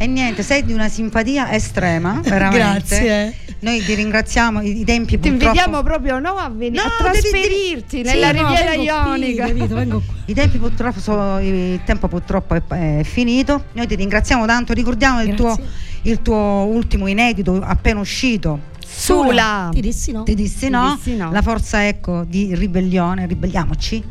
E 0.04 0.06
niente, 0.06 0.42
sei 0.42 0.62
di 0.66 0.74
una 0.74 0.90
simpatia 0.90 1.50
estrema, 1.50 2.20
veramente. 2.24 2.58
Grazie. 2.58 3.34
Noi 3.60 3.82
ti 3.82 3.94
ringraziamo, 3.94 4.60
i, 4.60 4.80
i 4.80 4.84
tempi 4.84 5.12
Ti 5.12 5.16
purtroppo... 5.30 5.44
invitiamo 5.44 5.82
proprio 5.82 6.18
no, 6.18 6.36
a, 6.36 6.50
venire 6.50 6.82
No, 6.82 6.90
a 6.90 7.10
devi- 7.10 7.20
trasferirti 7.30 7.96
Sì, 7.96 8.02
nella 8.02 8.30
no, 8.32 8.48
riviera 8.48 8.70
vengo 8.72 8.82
qui, 8.82 8.84
ionica. 8.84 9.46
capito, 9.46 9.74
vengo 9.74 10.02
qua. 10.04 10.14
I 10.26 10.34
tempi 10.34 10.58
purtroppo 10.58 11.00
sono, 11.00 11.40
il 11.40 11.80
tempo 11.86 12.08
purtroppo 12.08 12.54
è, 12.54 12.98
è 12.98 13.02
finito. 13.04 13.64
Noi 13.72 13.86
ti 13.86 13.94
ringraziamo 13.94 14.44
tanto, 14.44 14.74
ricordiamo 14.74 15.22
il 15.22 15.34
tuo, 15.34 15.58
il 16.02 16.20
tuo 16.20 16.36
ultimo 16.70 17.06
inedito 17.06 17.58
appena 17.64 18.00
uscito. 18.00 18.60
Sula. 18.86 19.70
Ti 19.72 19.80
dissi 19.80 20.12
no? 20.12 20.22
Ti 20.24 20.34
dissi 20.34 20.58
Ti 20.66 20.68
no, 20.68 20.94
dissi 20.96 21.16
no. 21.16 21.30
la 21.32 21.40
forza 21.40 21.86
ecco 21.86 22.24
di 22.24 22.54
ribellione, 22.54 23.26
ribelliamoci. 23.26 24.02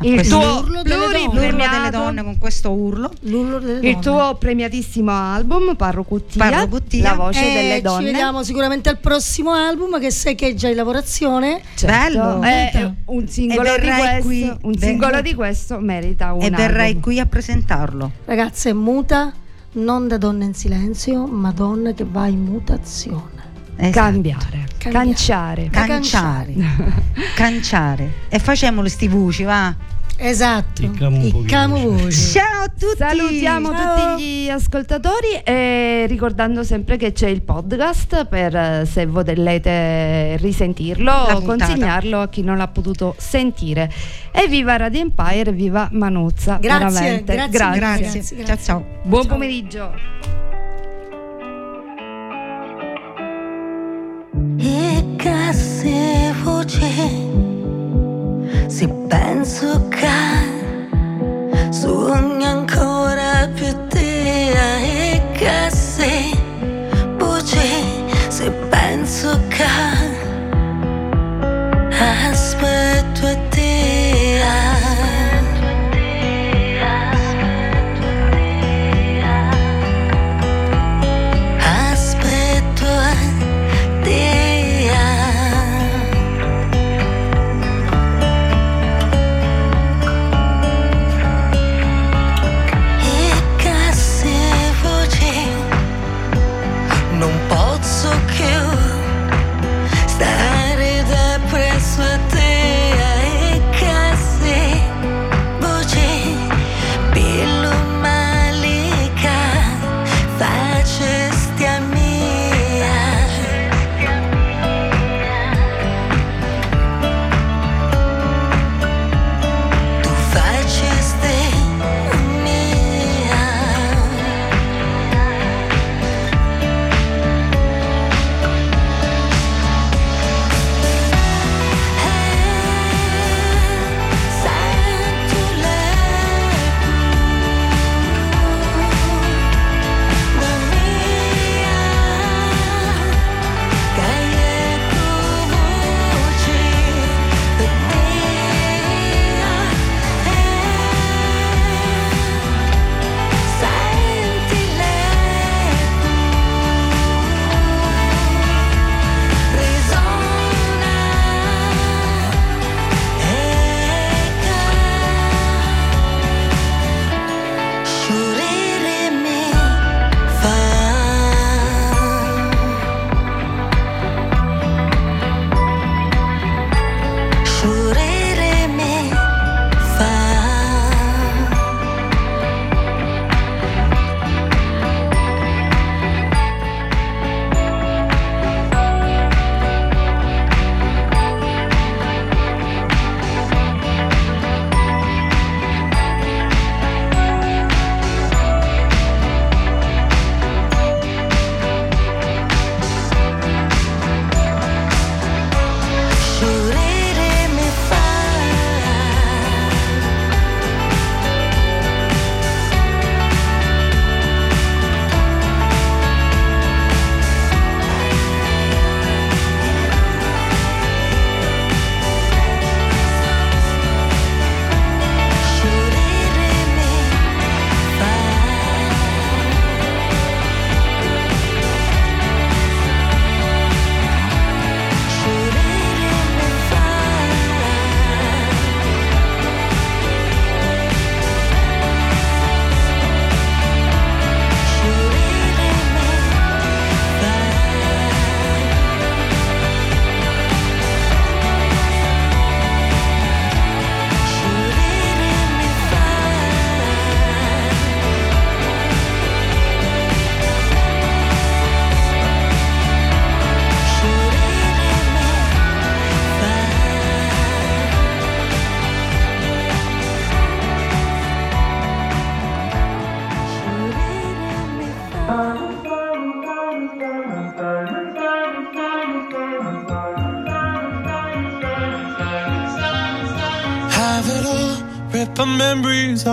Il 0.00 0.28
tuo 0.28 0.38
L'urlo 0.60 0.82
delle 0.82 0.94
donne. 0.96 1.18
l'urlo 1.18 1.30
pluripremiato- 1.30 1.76
delle 1.76 1.90
donne 1.90 2.22
con 2.24 2.38
questo 2.38 2.70
urlo. 2.72 3.10
L'urlo 3.20 3.58
delle 3.58 3.88
Il 3.88 3.98
tuo 4.00 4.36
premiatissimo 4.38 5.10
album 5.10 5.76
Parrocuttia, 5.76 6.50
la 7.02 7.14
voce 7.14 7.40
Eh, 7.50 7.54
delle 7.54 7.76
Ci 7.76 7.80
donne. 7.82 8.04
vediamo 8.06 8.42
sicuramente 8.42 8.88
al 8.90 8.98
prossimo 8.98 9.52
album 9.52 9.98
che 10.00 10.10
sai 10.10 10.34
che 10.34 10.48
è 10.48 10.54
già 10.54 10.68
in 10.68 10.76
lavorazione. 10.76 11.62
Bello. 11.80 12.42
Eh, 12.42 12.70
Muta. 12.74 12.94
un 13.06 13.28
singolo, 13.28 13.74
di 13.78 13.86
questo, 13.88 14.22
qui, 14.22 14.52
un 14.62 14.78
singolo 14.78 15.20
di 15.22 15.34
questo 15.34 15.78
merita 15.78 16.32
un 16.34 16.42
e 16.42 16.50
verrai 16.50 16.88
album. 16.88 17.02
qui 17.02 17.20
a 17.20 17.26
presentarlo. 17.26 18.10
Ragazze, 18.26 18.72
muta 18.74 19.32
non 19.76 20.06
da 20.06 20.18
donna 20.18 20.44
in 20.44 20.54
silenzio, 20.54 21.26
ma 21.26 21.50
donna 21.52 21.92
che 21.92 22.04
va 22.08 22.26
in 22.26 22.42
mutazione. 22.44 23.33
Esatto. 23.76 23.98
Cambiare, 24.00 24.64
Cambiare. 24.78 25.04
canciare. 25.06 25.68
Canciare. 25.70 26.54
Canciare. 27.34 28.12
E 28.28 28.38
facciamolo 28.38 28.88
sti 28.88 29.08
voci, 29.08 29.42
va. 29.42 29.74
Esatto, 30.16 30.82
Icchiamo 30.82 31.16
un 31.16 31.22
i 31.24 31.30
pochino, 31.32 31.48
camuvoci. 31.50 32.12
Ciao 32.30 32.62
a 32.62 32.68
tutti! 32.68 32.96
Salutiamo 32.98 33.72
Ciao. 33.72 34.10
tutti 34.12 34.22
gli 34.44 34.48
ascoltatori 34.48 35.40
e 35.42 36.04
ricordando 36.06 36.62
sempre 36.62 36.96
che 36.96 37.10
c'è 37.10 37.26
il 37.26 37.42
podcast 37.42 38.24
per 38.26 38.86
se 38.86 39.06
volete 39.06 40.36
risentirlo 40.36 41.04
La 41.04 41.34
o 41.36 41.40
puntata. 41.40 41.66
consegnarlo 41.66 42.20
a 42.20 42.28
chi 42.28 42.42
non 42.42 42.58
l'ha 42.58 42.68
potuto 42.68 43.16
sentire. 43.18 43.90
E 44.30 44.46
viva 44.46 44.76
Radio 44.76 45.00
Empire, 45.00 45.50
viva 45.50 45.88
Manuzza. 45.90 46.58
Grazie, 46.60 47.00
veramente. 47.00 47.32
grazie, 47.34 47.50
grazie. 47.50 47.78
Grazie. 47.78 48.36
Grazie, 48.36 48.44
Ciao 48.44 48.56
ciao. 48.64 48.86
Buon 49.02 49.22
Ciao. 49.22 49.32
pomeriggio. 49.32 50.23
E 55.24 55.26
che 55.26 55.52
se 55.54 56.34
voce. 56.42 56.92
Se 58.66 58.86
penso 59.08 59.88
che 59.88 60.06
sogno 61.70 62.46
ancora 62.46 63.48
più 63.54 63.72
te 63.88 64.50
e 64.50 65.22
che 65.32 65.70
se 65.70 66.30
voce. 67.16 67.58
Se 68.28 68.50
penso 68.68 69.40
che 69.48 69.64
aspetto 72.28 73.26
te 73.26 73.43